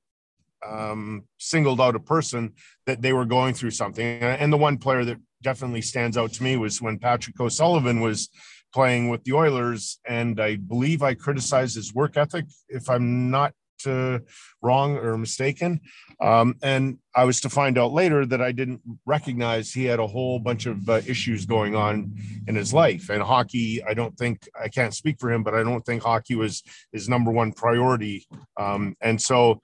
[0.68, 2.54] um, singled out a person
[2.86, 4.06] that they were going through something.
[4.06, 8.30] And the one player that definitely stands out to me was when Patrick O'Sullivan was
[8.74, 13.54] playing with the Oilers, and I believe I criticized his work ethic, if I'm not
[13.86, 14.20] uh,
[14.62, 15.82] wrong or mistaken.
[16.22, 20.08] Um, and I was to find out later that I didn't recognize he had a
[20.08, 22.14] whole bunch of uh, issues going on
[22.48, 23.10] in his life.
[23.10, 26.36] And hockey, I don't think I can't speak for him, but I don't think hockey
[26.36, 28.28] was his number one priority.
[28.56, 29.62] Um, and so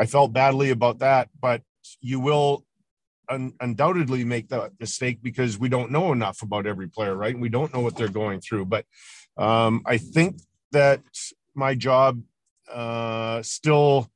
[0.00, 1.60] I felt badly about that, but
[2.00, 2.64] you will
[3.28, 7.38] un- undoubtedly make that mistake because we don't know enough about every player, right?
[7.38, 8.64] We don't know what they're going through.
[8.64, 8.86] But
[9.36, 10.40] um, I think
[10.72, 11.02] that
[11.54, 12.22] my job
[12.72, 14.10] uh, still,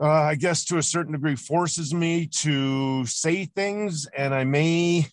[0.00, 5.06] uh, I guess, to a certain degree, forces me to say things, and I may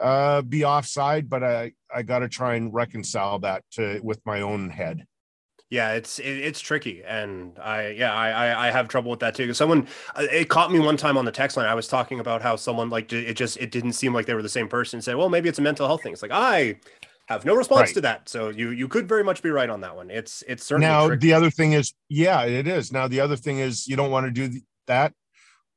[0.00, 4.40] uh, be offside, but I I got to try and reconcile that to, with my
[4.40, 5.04] own head.
[5.72, 9.54] Yeah, it's it, it's tricky, and I yeah I I have trouble with that too.
[9.54, 11.64] Someone uh, it caught me one time on the text line.
[11.64, 14.42] I was talking about how someone like it just it didn't seem like they were
[14.42, 15.00] the same person.
[15.00, 16.12] Said, well, maybe it's a mental health thing.
[16.12, 16.76] It's like I
[17.28, 17.94] have no response right.
[17.94, 18.28] to that.
[18.28, 20.10] So you you could very much be right on that one.
[20.10, 21.28] It's it's certainly now tricky.
[21.28, 24.26] the other thing is yeah it is now the other thing is you don't want
[24.26, 25.14] to do that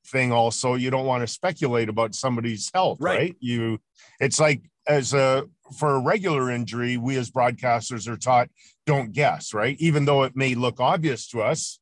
[0.08, 3.36] thing also you don't want to speculate about somebody's health right, right?
[3.40, 3.80] you
[4.20, 8.50] it's like as a for a regular injury, we as broadcasters are taught
[8.86, 9.76] don't guess, right?
[9.80, 11.80] Even though it may look obvious to us,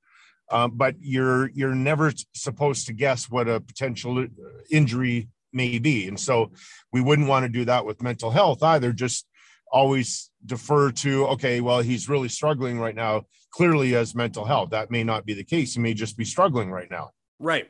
[0.52, 4.26] um, but you're you're never supposed to guess what a potential uh,
[4.70, 6.52] injury may be, and so
[6.92, 8.94] we wouldn't want to do that with mental health either.
[8.94, 9.26] Just
[9.72, 13.24] always defer to okay, well, he's really struggling right now.
[13.52, 15.74] Clearly, as mental health, that may not be the case.
[15.74, 17.12] He may just be struggling right now.
[17.40, 17.70] Right.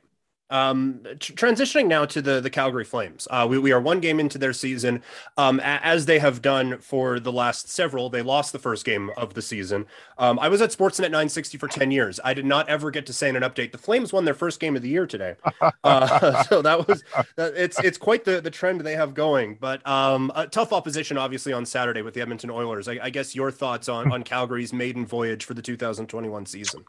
[0.49, 4.37] Um, transitioning now to the the Calgary Flames, uh, we, we are one game into
[4.37, 5.01] their season.
[5.37, 9.09] Um, a- as they have done for the last several, they lost the first game
[9.17, 9.85] of the season.
[10.17, 12.19] Um, I was at Sportsnet 960 for 10 years.
[12.23, 14.59] I did not ever get to say in an update the Flames won their first
[14.59, 15.35] game of the year today.
[15.83, 17.03] Uh, so that was
[17.37, 19.57] it's it's quite the the trend they have going.
[19.59, 22.87] But um, a tough opposition, obviously, on Saturday with the Edmonton Oilers.
[22.87, 26.85] I, I guess your thoughts on on Calgary's maiden voyage for the 2021 season.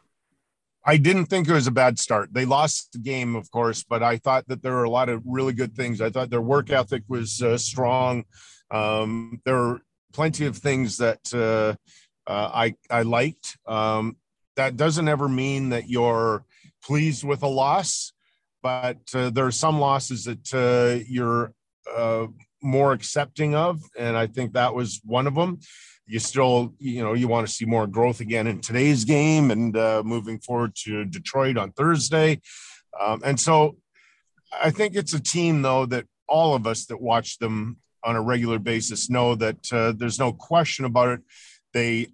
[0.85, 2.31] I didn't think it was a bad start.
[2.31, 5.23] They lost the game, of course, but I thought that there were a lot of
[5.25, 5.99] really good things.
[5.99, 8.25] I thought their work ethic was uh, strong.
[8.69, 9.81] Um, there were
[10.13, 11.75] plenty of things that uh,
[12.29, 13.57] uh, I I liked.
[13.67, 14.17] Um,
[14.57, 16.45] that doesn't ever mean that you're
[16.83, 18.13] pleased with a loss,
[18.61, 21.51] but uh, there are some losses that uh, you're
[21.91, 22.27] uh,
[22.61, 25.59] more accepting of, and I think that was one of them
[26.07, 29.75] you still, you know, you want to see more growth again in today's game and
[29.75, 32.41] uh, moving forward to Detroit on Thursday.
[32.99, 33.77] Um, and so
[34.61, 38.21] I think it's a team, though, that all of us that watch them on a
[38.21, 41.21] regular basis know that uh, there's no question about it.
[41.73, 42.07] They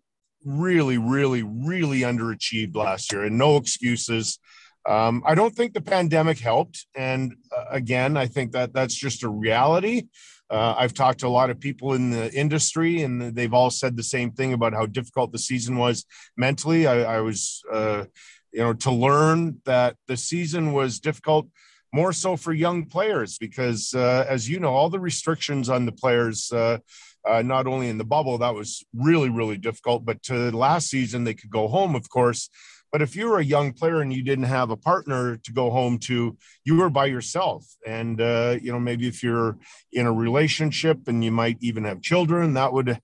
[0.45, 4.39] really, really, really underachieved last year and no excuses.
[4.87, 6.87] Um, I don't think the pandemic helped.
[6.95, 10.07] And uh, again, I think that that's just a reality.
[10.51, 13.95] Uh, I've talked to a lot of people in the industry, and they've all said
[13.95, 16.87] the same thing about how difficult the season was mentally.
[16.87, 18.05] I, I was, uh,
[18.51, 21.47] you know, to learn that the season was difficult
[21.93, 25.91] more so for young players because, uh, as you know, all the restrictions on the
[25.91, 26.51] players.
[26.51, 26.79] Uh,
[27.23, 31.23] uh, not only in the bubble, that was really, really difficult, but to last season,
[31.23, 32.49] they could go home, of course.
[32.91, 35.69] But if you were a young player and you didn't have a partner to go
[35.69, 37.65] home to, you were by yourself.
[37.87, 39.57] And, uh, you know, maybe if you're
[39.93, 42.99] in a relationship and you might even have children, that would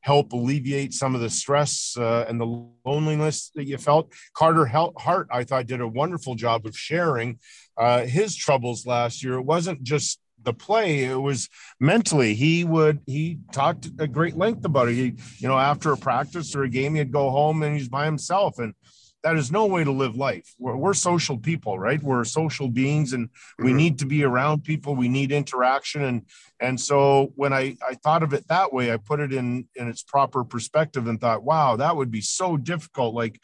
[0.00, 4.12] help alleviate some of the stress uh, and the loneliness that you felt.
[4.32, 7.38] Carter Hart, I thought, did a wonderful job of sharing
[7.76, 9.34] uh, his troubles last year.
[9.34, 11.48] It wasn't just the play it was
[11.80, 15.96] mentally he would he talked a great length about it he you know after a
[15.96, 18.72] practice or a game he'd go home and he's by himself and
[19.24, 20.54] that is no way to live life.
[20.58, 22.02] We're, we're social people, right?
[22.02, 23.76] We're social beings, and we mm-hmm.
[23.76, 24.94] need to be around people.
[24.94, 26.22] We need interaction, and
[26.60, 29.88] and so when I I thought of it that way, I put it in in
[29.88, 33.14] its proper perspective and thought, wow, that would be so difficult.
[33.14, 33.40] Like,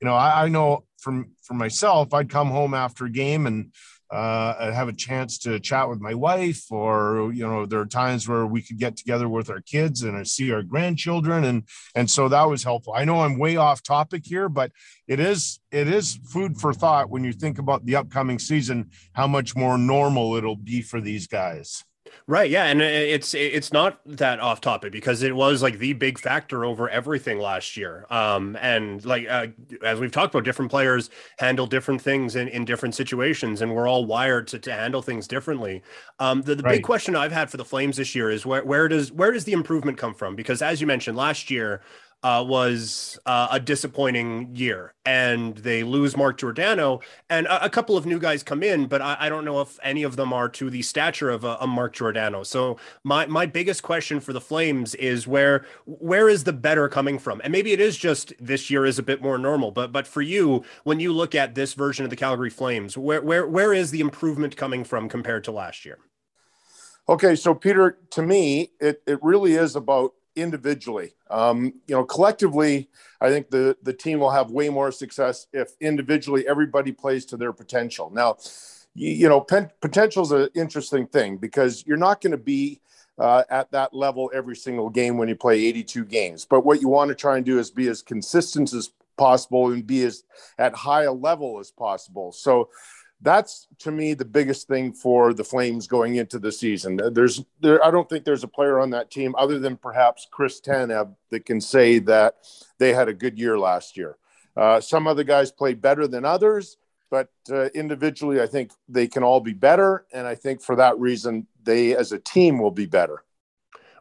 [0.00, 3.72] you know, I, I know from for myself, I'd come home after a game and
[4.10, 8.28] uh, have a chance to chat with my wife, or you know, there are times
[8.28, 12.28] where we could get together with our kids and see our grandchildren, and and so
[12.28, 12.94] that was helpful.
[12.96, 14.70] I know I'm way off topic here, but
[15.08, 19.26] it is it is food for thought when you think about the upcoming season, how
[19.26, 21.84] much more normal it'll be for these guys.
[22.26, 22.50] Right.
[22.50, 22.64] Yeah.
[22.64, 26.88] And it's it's not that off topic because it was like the big factor over
[26.88, 28.06] everything last year.
[28.10, 29.48] Um, and like uh,
[29.82, 33.88] as we've talked about, different players handle different things in, in different situations, and we're
[33.88, 35.82] all wired to, to handle things differently.
[36.18, 36.76] Um, the, the right.
[36.76, 39.44] big question I've had for the Flames this year is where where does where does
[39.44, 40.34] the improvement come from?
[40.34, 41.80] Because as you mentioned last year,
[42.22, 47.00] uh, was uh, a disappointing year, and they lose Mark Giordano,
[47.30, 49.78] and a, a couple of new guys come in, but I, I, don't know if
[49.82, 52.42] any of them are to the stature of a, a, Mark Giordano.
[52.42, 57.18] So my my biggest question for the Flames is where where is the better coming
[57.18, 57.40] from?
[57.44, 60.22] And maybe it is just this year is a bit more normal, but but for
[60.22, 63.90] you, when you look at this version of the Calgary Flames, where where where is
[63.90, 65.98] the improvement coming from compared to last year?
[67.08, 71.14] Okay, so Peter, to me, it, it really is about individually.
[71.30, 72.88] Um, you know, collectively,
[73.20, 77.36] I think the the team will have way more success if individually everybody plays to
[77.36, 78.10] their potential.
[78.10, 78.36] Now,
[78.94, 82.80] you, you know, pen, potential is an interesting thing because you're not going to be
[83.18, 86.44] uh, at that level every single game when you play 82 games.
[86.44, 89.86] But what you want to try and do is be as consistent as possible and
[89.86, 90.24] be as
[90.58, 92.32] at high a level as possible.
[92.32, 92.68] So
[93.22, 97.00] that's to me the biggest thing for the Flames going into the season.
[97.12, 100.60] There's there I don't think there's a player on that team other than perhaps Chris
[100.60, 102.36] Tanev that can say that
[102.78, 104.16] they had a good year last year.
[104.56, 106.78] Uh, some other guys played better than others,
[107.10, 110.98] but uh, individually, I think they can all be better, and I think for that
[110.98, 113.22] reason, they as a team will be better.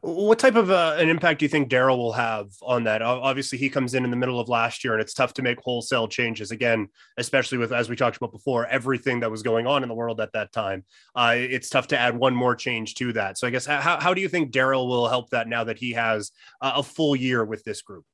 [0.07, 3.01] What type of uh, an impact do you think Daryl will have on that?
[3.01, 5.59] Obviously, he comes in in the middle of last year, and it's tough to make
[5.59, 9.81] wholesale changes again, especially with, as we talked about before, everything that was going on
[9.81, 10.83] in the world at that time.
[11.15, 13.39] Uh, it's tough to add one more change to that.
[13.39, 15.93] So, I guess how, how do you think Daryl will help that now that he
[15.93, 16.31] has
[16.61, 18.05] a full year with this group?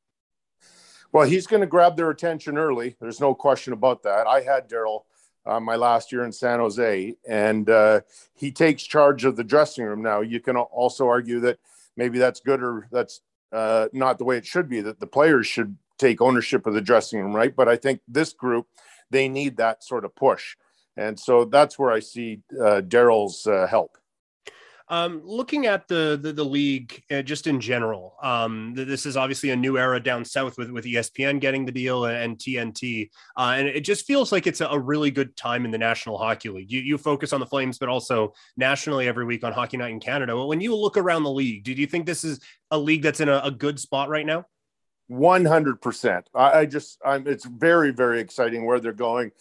[1.11, 2.95] Well, he's going to grab their attention early.
[3.01, 4.27] There's no question about that.
[4.27, 5.01] I had Daryl
[5.45, 7.99] uh, my last year in San Jose, and uh,
[8.33, 10.21] he takes charge of the dressing room now.
[10.21, 11.59] You can also argue that
[12.01, 13.21] maybe that's good or that's
[13.51, 14.81] uh, not the way it should be.
[14.81, 17.55] That the players should take ownership of the dressing room, right?
[17.55, 18.65] But I think this group
[19.11, 20.55] they need that sort of push.
[20.97, 23.97] and so that's where I see uh, Daryl's uh, help.
[24.89, 29.51] Um, looking at the the, the league uh, just in general, um, this is obviously
[29.51, 33.67] a new era down south with with ESPN getting the deal and TNT, uh, and
[33.67, 36.71] it just feels like it's a, a, really good time in the National Hockey League.
[36.71, 39.99] You you focus on the Flames, but also nationally every week on Hockey Night in
[39.99, 40.45] Canada.
[40.45, 42.39] When you look around the league, do you think this is
[42.71, 44.45] a league that's in a, a good spot right now?
[45.07, 46.29] One hundred percent.
[46.33, 47.27] I just, I'm.
[47.27, 49.31] It's very very exciting where they're going.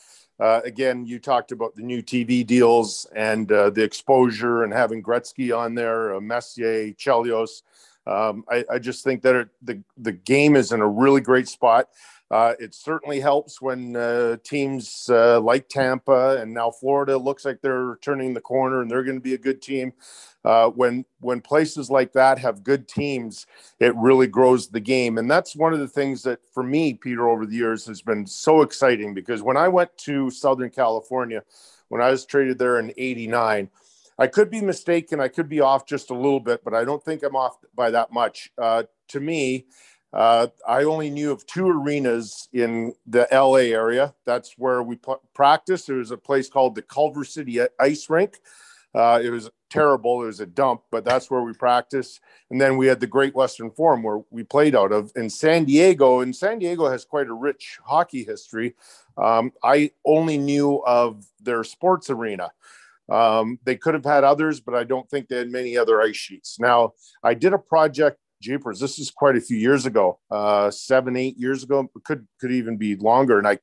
[0.41, 5.03] Uh, again, you talked about the new TV deals and uh, the exposure and having
[5.03, 7.63] Gretzky on there, uh, Messier, Chelios.
[8.07, 11.47] Um, I, I, just think that it, the the game is in a really great
[11.47, 11.91] spot.
[12.31, 17.61] Uh, it certainly helps when uh, teams uh, like Tampa and now Florida looks like
[17.61, 19.93] they're turning the corner and they're going to be a good team.
[20.45, 23.47] Uh, when when places like that have good teams,
[23.81, 27.29] it really grows the game, and that's one of the things that for me, Peter,
[27.29, 31.43] over the years has been so exciting because when I went to Southern California,
[31.89, 33.71] when I was traded there in '89.
[34.19, 35.19] I could be mistaken.
[35.19, 37.91] I could be off just a little bit, but I don't think I'm off by
[37.93, 38.53] that much.
[38.59, 39.65] Uh, to me,
[40.13, 44.15] uh, I only knew of two arenas in the LA area.
[44.27, 45.87] That's where we p- practiced.
[45.87, 48.39] There was a place called the Culver City Ice Rink.
[48.93, 50.23] Uh, it was terrible.
[50.23, 52.21] It was a dump, but that's where we practiced.
[52.51, 55.65] And then we had the Great Western Forum where we played out of in San
[55.65, 56.21] Diego.
[56.21, 58.75] And San Diego has quite a rich hockey history.
[59.17, 62.51] Um, I only knew of their sports arena.
[63.09, 66.17] Um, they could have had others, but I don't think they had many other ice
[66.17, 66.59] sheets.
[66.59, 71.17] Now, I did a project jeepers, this is quite a few years ago, uh, seven,
[71.17, 73.39] eight years ago, could could even be longer.
[73.39, 73.59] And I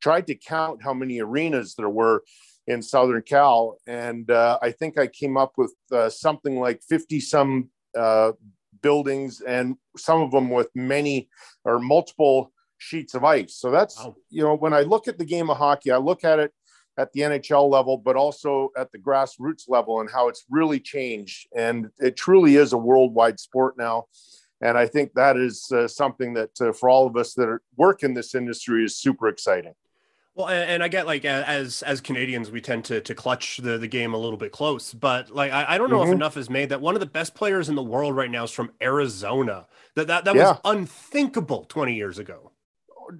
[0.00, 2.22] tried to count how many arenas there were
[2.66, 7.20] in Southern Cal, and uh, I think I came up with uh, something like fifty
[7.20, 8.32] some uh,
[8.82, 11.28] buildings, and some of them with many
[11.64, 13.56] or multiple sheets of ice.
[13.56, 14.14] So that's wow.
[14.30, 16.52] you know when I look at the game of hockey, I look at it
[16.98, 21.48] at the NHL level, but also at the grassroots level and how it's really changed.
[21.56, 24.06] And it truly is a worldwide sport now.
[24.60, 27.62] And I think that is uh, something that uh, for all of us that are,
[27.76, 29.74] work in this industry is super exciting.
[30.34, 33.86] Well, and, I get like as as Canadians, we tend to to clutch the the
[33.86, 36.08] game a little bit close, but like I, I don't know mm-hmm.
[36.08, 38.44] if enough is made that one of the best players in the world right now
[38.44, 39.66] is from Arizona.
[39.94, 40.52] That that that yeah.
[40.52, 42.52] was unthinkable twenty years ago.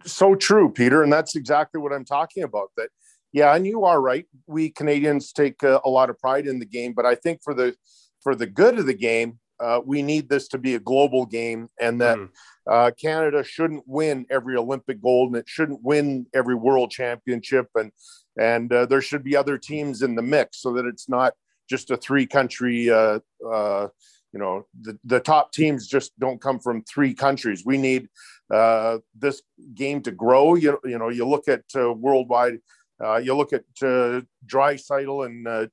[0.07, 2.71] So true, Peter, and that's exactly what I'm talking about.
[2.79, 2.89] That
[3.33, 4.27] yeah, and you are right.
[4.47, 7.55] We Canadians take a, a lot of pride in the game, but I think for
[7.55, 7.75] the
[8.23, 11.69] for the good of the game, uh, we need this to be a global game,
[11.81, 12.29] and that mm.
[12.71, 17.91] uh, Canada shouldn't win every Olympic gold, and it shouldn't win every World Championship, and
[18.39, 21.33] and uh, there should be other teams in the mix, so that it's not
[21.71, 22.91] just a three country.
[22.91, 23.21] Uh,
[23.51, 23.89] uh,
[24.33, 27.65] you know, the, the top teams just don't come from three countries.
[27.67, 28.09] We need
[28.51, 29.43] uh, this
[29.75, 30.55] game to grow.
[30.55, 32.59] You, you know, you look at worldwide
[33.03, 35.67] uh, you look at uh, Draisaitl and uh,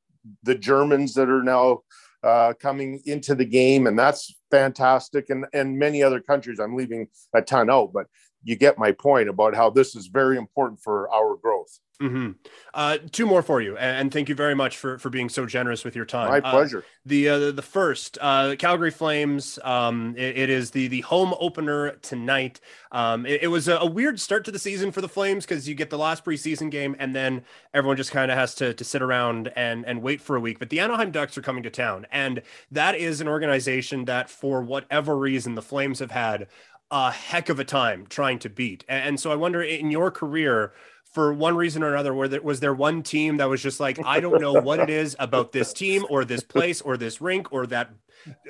[0.44, 1.82] the Germans that are now
[2.24, 5.30] uh, coming into the game, and that's fantastic.
[5.30, 6.60] And and many other countries.
[6.60, 8.08] I'm leaving a ton out, but
[8.44, 11.80] you get my point about how this is very important for our growth.
[12.02, 12.32] Mm-hmm.
[12.74, 15.84] Uh, two more for you, and thank you very much for for being so generous
[15.84, 16.30] with your time.
[16.30, 16.80] My pleasure.
[16.80, 19.60] Uh, the uh, the first uh, Calgary Flames.
[19.66, 22.62] Um, it, it is the the home opener tonight.
[22.94, 25.68] Um, it, it, was a, a, weird start to the season for the Flames because
[25.68, 28.84] you get the last preseason game, and then everyone just kind of has to to
[28.86, 30.58] sit around and and wait for a week.
[30.58, 34.62] But the Anaheim Ducks are coming to town, and that is an organization that, for
[34.62, 36.48] whatever reason, the Flames have had
[36.92, 38.84] a heck of a time trying to beat.
[38.88, 40.74] And, so I wonder in your career
[41.04, 44.00] for one reason or another, where there was there one team that was just like,
[44.06, 47.52] I don't know what it is about this team or this place or this rink
[47.52, 47.90] or that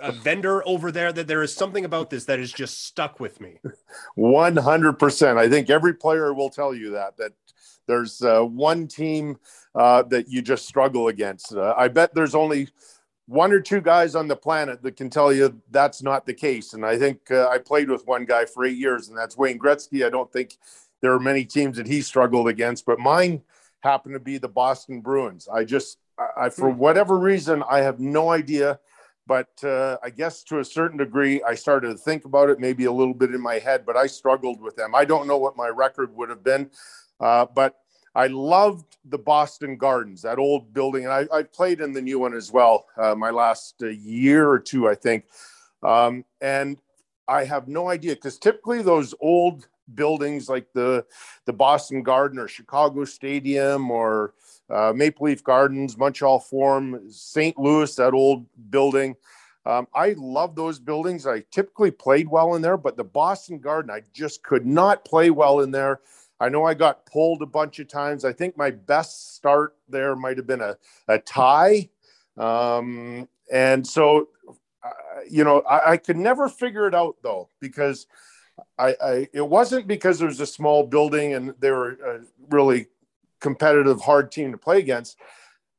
[0.01, 3.39] uh, vendor over there that there is something about this that is just stuck with
[3.39, 3.59] me.
[4.15, 5.37] One hundred percent.
[5.37, 7.31] I think every player will tell you that that
[7.87, 9.37] there's uh, one team
[9.73, 11.53] uh, that you just struggle against.
[11.53, 12.67] Uh, I bet there's only
[13.29, 16.73] one or two guys on the planet that can tell you that's not the case.
[16.73, 19.59] And I think uh, I played with one guy for eight years, and that's Wayne
[19.59, 20.03] Gretzky.
[20.03, 20.57] I don't think
[21.01, 23.43] there are many teams that he struggled against, but mine
[23.81, 25.47] happened to be the Boston Bruins.
[25.47, 25.99] I just,
[26.35, 26.79] I, for hmm.
[26.79, 28.79] whatever reason, I have no idea.
[29.27, 32.85] But uh, I guess to a certain degree, I started to think about it, maybe
[32.85, 34.95] a little bit in my head, but I struggled with them.
[34.95, 36.71] I don't know what my record would have been,
[37.19, 37.75] uh, but
[38.15, 41.05] I loved the Boston Gardens, that old building.
[41.05, 44.49] And I, I played in the new one as well, uh, my last uh, year
[44.49, 45.25] or two, I think.
[45.83, 46.81] Um, and
[47.27, 51.05] I have no idea because typically those old buildings like the
[51.45, 54.33] the Boston Garden or Chicago Stadium or
[54.69, 57.57] uh, Maple Leaf Gardens, Montreal Forum, St.
[57.57, 59.15] Louis, that old building.
[59.65, 61.27] Um, I love those buildings.
[61.27, 65.29] I typically played well in there, but the Boston Garden, I just could not play
[65.29, 65.99] well in there.
[66.39, 68.23] I know I got pulled a bunch of times.
[68.23, 70.77] I think my best start there might have been a,
[71.07, 71.89] a tie.
[72.37, 74.29] Um, and so,
[74.83, 74.89] uh,
[75.29, 78.07] you know, I, I, could never figure it out though, because
[78.77, 82.87] I, I, it wasn't because there was a small building and they were a really
[83.41, 85.17] competitive, hard team to play against.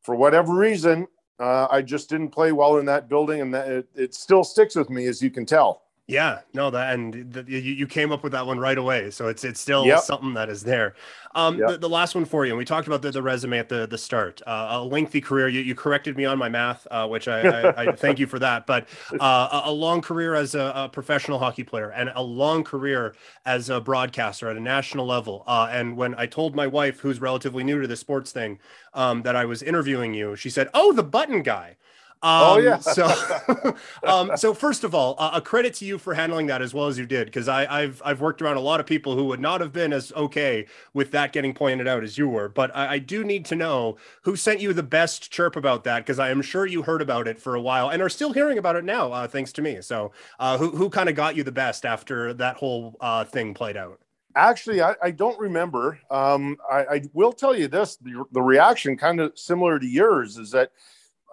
[0.02, 1.06] For whatever reason,
[1.38, 4.74] uh, I just didn't play well in that building, and that, it, it still sticks
[4.74, 5.82] with me, as you can tell.
[6.10, 9.28] Yeah, no, that and the, you, you came up with that one right away, so
[9.28, 10.00] it's it's still yep.
[10.00, 10.94] something that is there.
[11.36, 11.68] Um, yep.
[11.68, 13.86] the, the, last one for you, and we talked about the, the resume at the
[13.86, 14.42] the start.
[14.44, 15.46] Uh, a lengthy career.
[15.46, 18.40] You, you corrected me on my math, uh, which I, I, I, thank you for
[18.40, 18.66] that.
[18.66, 18.88] But
[19.20, 23.14] uh, a, a, long career as a, a, professional hockey player, and a long career
[23.46, 25.44] as a broadcaster at a national level.
[25.46, 28.58] Uh, and when I told my wife, who's relatively new to the sports thing,
[28.94, 31.76] um, that I was interviewing you, she said, "Oh, the button guy."
[32.22, 32.78] Oh, um, yeah.
[32.78, 33.10] so,
[34.04, 36.86] um, so first of all, uh, a credit to you for handling that as well
[36.86, 39.60] as you did, because I've I've worked around a lot of people who would not
[39.62, 42.48] have been as okay with that getting pointed out as you were.
[42.50, 46.00] But I, I do need to know who sent you the best chirp about that,
[46.00, 48.58] because I am sure you heard about it for a while and are still hearing
[48.58, 49.80] about it now, uh, thanks to me.
[49.80, 53.54] So, uh, who who kind of got you the best after that whole uh, thing
[53.54, 53.98] played out?
[54.36, 55.98] Actually, I, I don't remember.
[56.10, 60.36] Um, I, I will tell you this: the, the reaction, kind of similar to yours,
[60.36, 60.70] is that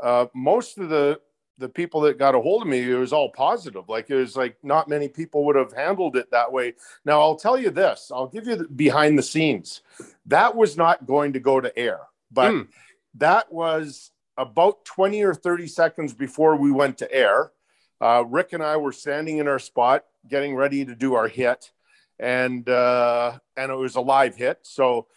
[0.01, 1.19] uh, most of the
[1.59, 3.89] the people that got a hold of me, it was all positive.
[3.89, 6.73] Like it was like not many people would have handled it that way.
[7.03, 9.81] Now I'll tell you this: I'll give you the behind the scenes.
[10.27, 12.67] That was not going to go to air, but mm.
[13.15, 17.51] that was about 20 or 30 seconds before we went to air.
[17.99, 21.71] Uh, Rick and I were standing in our spot, getting ready to do our hit,
[22.19, 24.59] and uh, and it was a live hit.
[24.61, 25.07] So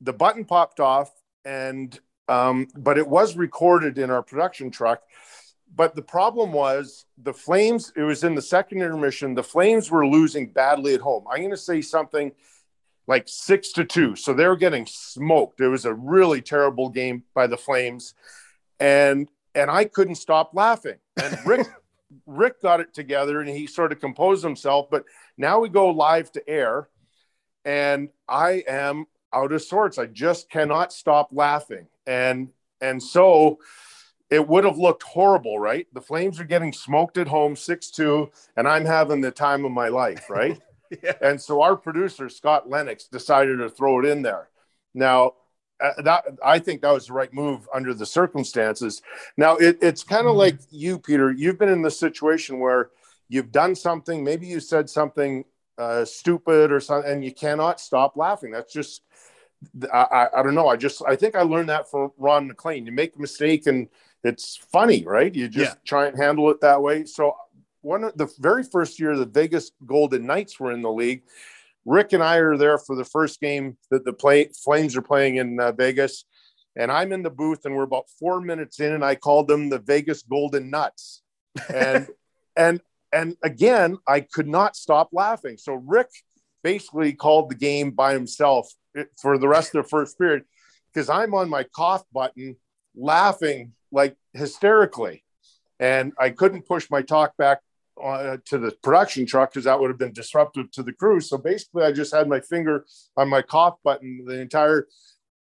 [0.00, 1.12] the button popped off,
[1.44, 1.98] and
[2.28, 5.02] um, but it was recorded in our production truck.
[5.74, 9.34] But the problem was the Flames, it was in the second intermission.
[9.34, 11.24] The Flames were losing badly at home.
[11.30, 12.32] I'm going to say something
[13.06, 14.16] like six to two.
[14.16, 15.60] So they were getting smoked.
[15.60, 18.14] It was a really terrible game by the Flames.
[18.80, 20.98] And and I couldn't stop laughing.
[21.20, 21.66] And Rick
[22.26, 24.88] Rick got it together and he sort of composed himself.
[24.90, 25.04] But
[25.36, 26.88] now we go live to air,
[27.64, 29.98] and I am out of sorts.
[29.98, 32.48] I just cannot stop laughing and
[32.80, 33.58] and so
[34.30, 35.86] it would have looked horrible, right?
[35.92, 39.72] The Flames are getting smoked at home, six two, and I'm having the time of
[39.72, 40.60] my life, right?
[41.02, 41.12] yeah.
[41.20, 44.48] And so our producer Scott Lennox decided to throw it in there.
[44.94, 45.34] Now
[45.80, 49.02] uh, that I think that was the right move under the circumstances.
[49.36, 50.38] Now it, it's kind of mm-hmm.
[50.38, 51.30] like you, Peter.
[51.30, 52.90] You've been in the situation where
[53.28, 55.44] you've done something, maybe you said something
[55.76, 58.50] uh, stupid or something, and you cannot stop laughing.
[58.50, 59.02] That's just
[59.92, 60.68] I, I, don't know.
[60.68, 62.86] I just I think I learned that from Ron MacLean.
[62.86, 63.88] You make a mistake and
[64.24, 65.34] it's funny, right?
[65.34, 65.80] You just yeah.
[65.84, 67.04] try and handle it that way.
[67.04, 67.34] So
[67.80, 71.22] one of the very first year the Vegas Golden Knights were in the league,
[71.84, 75.36] Rick and I are there for the first game that the play, Flames are playing
[75.36, 76.24] in uh, Vegas,
[76.76, 79.68] and I'm in the booth and we're about four minutes in, and I called them
[79.68, 81.22] the Vegas Golden Nuts,
[81.72, 82.08] and
[82.56, 82.80] and
[83.12, 85.56] and again I could not stop laughing.
[85.56, 86.10] So Rick
[86.62, 88.72] basically called the game by himself
[89.16, 90.44] for the rest of the first period
[90.92, 92.56] because I'm on my cough button
[92.96, 95.24] laughing like hysterically.
[95.80, 97.60] And I couldn't push my talk back
[98.02, 101.20] uh, to the production truck because that would have been disruptive to the crew.
[101.20, 102.84] So basically, I just had my finger
[103.16, 104.86] on my cough button the entire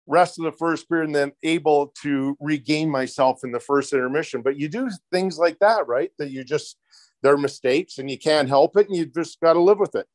[0.07, 4.41] rest of the first period and then able to regain myself in the first intermission.
[4.41, 6.11] But you do things like that, right?
[6.19, 6.77] That you just,
[7.23, 10.05] they're mistakes and you can't help it and you just got to live with it.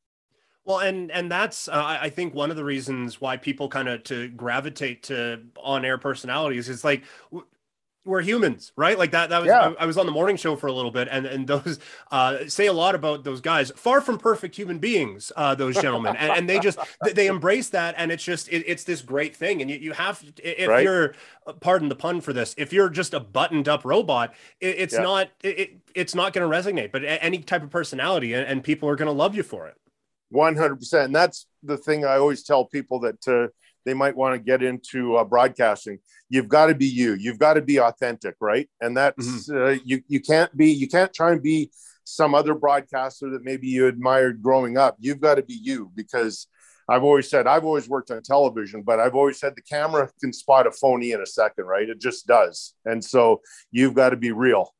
[0.65, 4.03] Well, and and that's uh, I think one of the reasons why people kind of
[4.05, 7.03] to gravitate to on-air personalities is like
[8.03, 8.97] we're humans, right?
[8.97, 9.29] Like that.
[9.29, 9.73] That was yeah.
[9.79, 11.79] I, I, was on the morning show for a little bit, and and those
[12.11, 13.71] uh, say a lot about those guys.
[13.75, 16.79] Far from perfect human beings, uh, those gentlemen, and, and they just
[17.13, 19.61] they embrace that, and it's just it, it's this great thing.
[19.61, 20.83] And you, you have if right?
[20.83, 21.13] you're
[21.45, 24.93] uh, pardon the pun for this, if you're just a buttoned up robot, it, it's
[24.95, 25.01] yeah.
[25.01, 26.91] not it, it's not going to resonate.
[26.91, 29.77] But any type of personality, and, and people are going to love you for it.
[30.33, 31.05] 100%.
[31.05, 33.47] And that's the thing I always tell people that uh,
[33.85, 35.99] they might want to get into uh, broadcasting.
[36.29, 37.13] You've got to be you.
[37.13, 38.69] You've got to be authentic, right?
[38.79, 39.63] And that's mm-hmm.
[39.63, 40.01] uh, you.
[40.07, 40.71] You can't be.
[40.71, 41.71] You can't try and be
[42.03, 44.97] some other broadcaster that maybe you admired growing up.
[44.99, 46.47] You've got to be you because
[46.89, 50.33] I've always said I've always worked on television, but I've always said the camera can
[50.33, 51.87] spot a phony in a second, right?
[51.87, 52.73] It just does.
[52.85, 54.73] And so you've got to be real.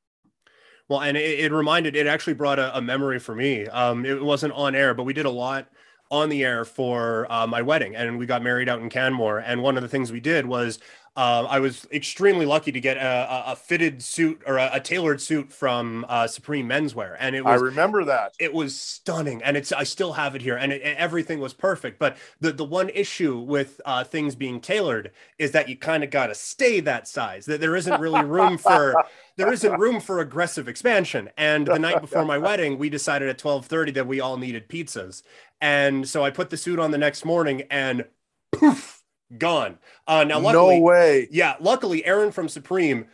[0.92, 3.66] Well, and it, it, reminded, it actually brought a, a memory for me.
[3.68, 5.70] Um, it wasn't on air, but we did a lot
[6.12, 9.40] on the air for uh, my wedding and we got married out in Canmore.
[9.40, 10.80] And one of the things we did was
[11.18, 15.20] uh, I was extremely lucky to get a, a fitted suit or a, a tailored
[15.20, 17.62] suit from uh, Supreme Menswear, and it was.
[17.62, 18.34] I remember that.
[18.40, 19.74] It was stunning, and it's.
[19.74, 22.00] I still have it here, and it, everything was perfect.
[22.00, 26.12] But the the one issue with uh, things being tailored is that you kind of
[26.12, 27.46] got to stay that size.
[27.46, 28.96] That there isn't really room for
[29.36, 31.30] there isn't room for aggressive expansion.
[31.36, 34.70] And the night before my wedding, we decided at twelve thirty that we all needed
[34.70, 35.24] pizzas,
[35.60, 38.06] and so I put the suit on the next morning, and
[38.54, 39.01] poof
[39.38, 39.78] gone.
[40.08, 41.28] Uh, now, luckily, no way.
[41.32, 43.06] Yeah, luckily, Aaron from Supreme.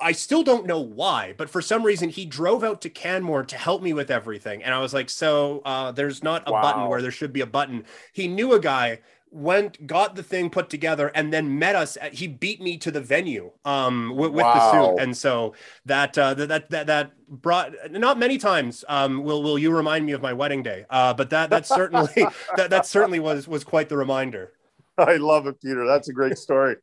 [0.00, 3.56] I still don't know why, but for some reason he drove out to Canmore to
[3.56, 6.62] help me with everything, and I was like, "So uh, there's not a wow.
[6.62, 8.98] button where there should be a button." He knew a guy,
[9.34, 11.96] went, got the thing put together, and then met us.
[12.00, 14.54] At, he beat me to the venue um, with, with wow.
[14.54, 15.54] the suit, and so
[15.86, 20.12] that, uh, that that that brought not many times um, will will you remind me
[20.12, 22.12] of my wedding day, uh, but that that certainly
[22.56, 24.52] that that certainly was was quite the reminder.
[24.98, 25.86] I love it, Peter.
[25.86, 26.76] That's a great story.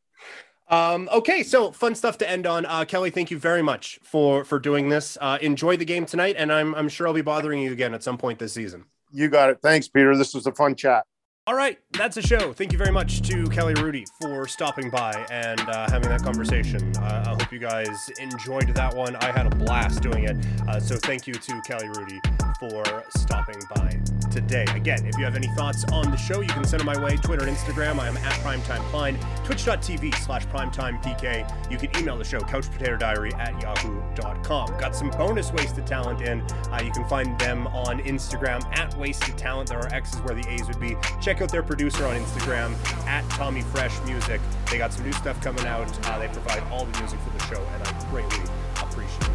[0.69, 2.65] Um, okay, so fun stuff to end on.
[2.65, 5.17] Uh, Kelly, thank you very much for for doing this.
[5.19, 8.03] Uh, enjoy the game tonight, and I'm I'm sure I'll be bothering you again at
[8.03, 8.85] some point this season.
[9.11, 9.59] You got it.
[9.61, 10.15] Thanks, Peter.
[10.15, 11.05] This was a fun chat.
[11.47, 12.53] All right, that's a show.
[12.53, 16.95] Thank you very much to Kelly Hrudey for stopping by and uh, having that conversation.
[16.97, 19.15] Uh, I hope you guys enjoyed that one.
[19.17, 20.37] I had a blast doing it.
[20.69, 23.99] Uh, so thank you to Kelly Hrudey for stopping by
[24.29, 24.65] today.
[24.75, 27.17] Again, if you have any thoughts on the show, you can send them my way.
[27.17, 29.19] Twitter and Instagram, I am at PrimetimeKlein.
[29.43, 31.71] Twitch.tv slash PrimetimePK.
[31.71, 34.77] You can email the show, couchpotatodiary at yahoo.com.
[34.77, 36.41] Got some bonus Wasted Talent in.
[36.41, 39.69] Uh, you can find them on Instagram at Wasted Talent.
[39.69, 40.95] There are X's where the A's would be.
[41.19, 42.75] Check out their producer on Instagram
[43.07, 44.39] at Tommy Fresh Music.
[44.69, 46.07] They got some new stuff coming out.
[46.07, 48.39] Uh, they provide all the music for the show, and I greatly
[48.77, 49.31] appreciate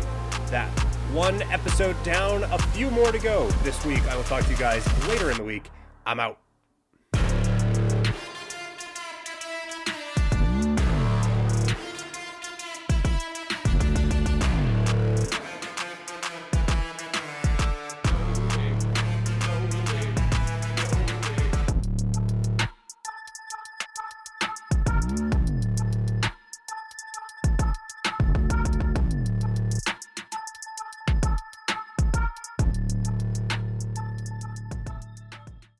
[0.50, 0.95] that.
[1.12, 4.06] One episode down, a few more to go this week.
[4.08, 5.70] I will talk to you guys later in the week.
[6.04, 6.38] I'm out.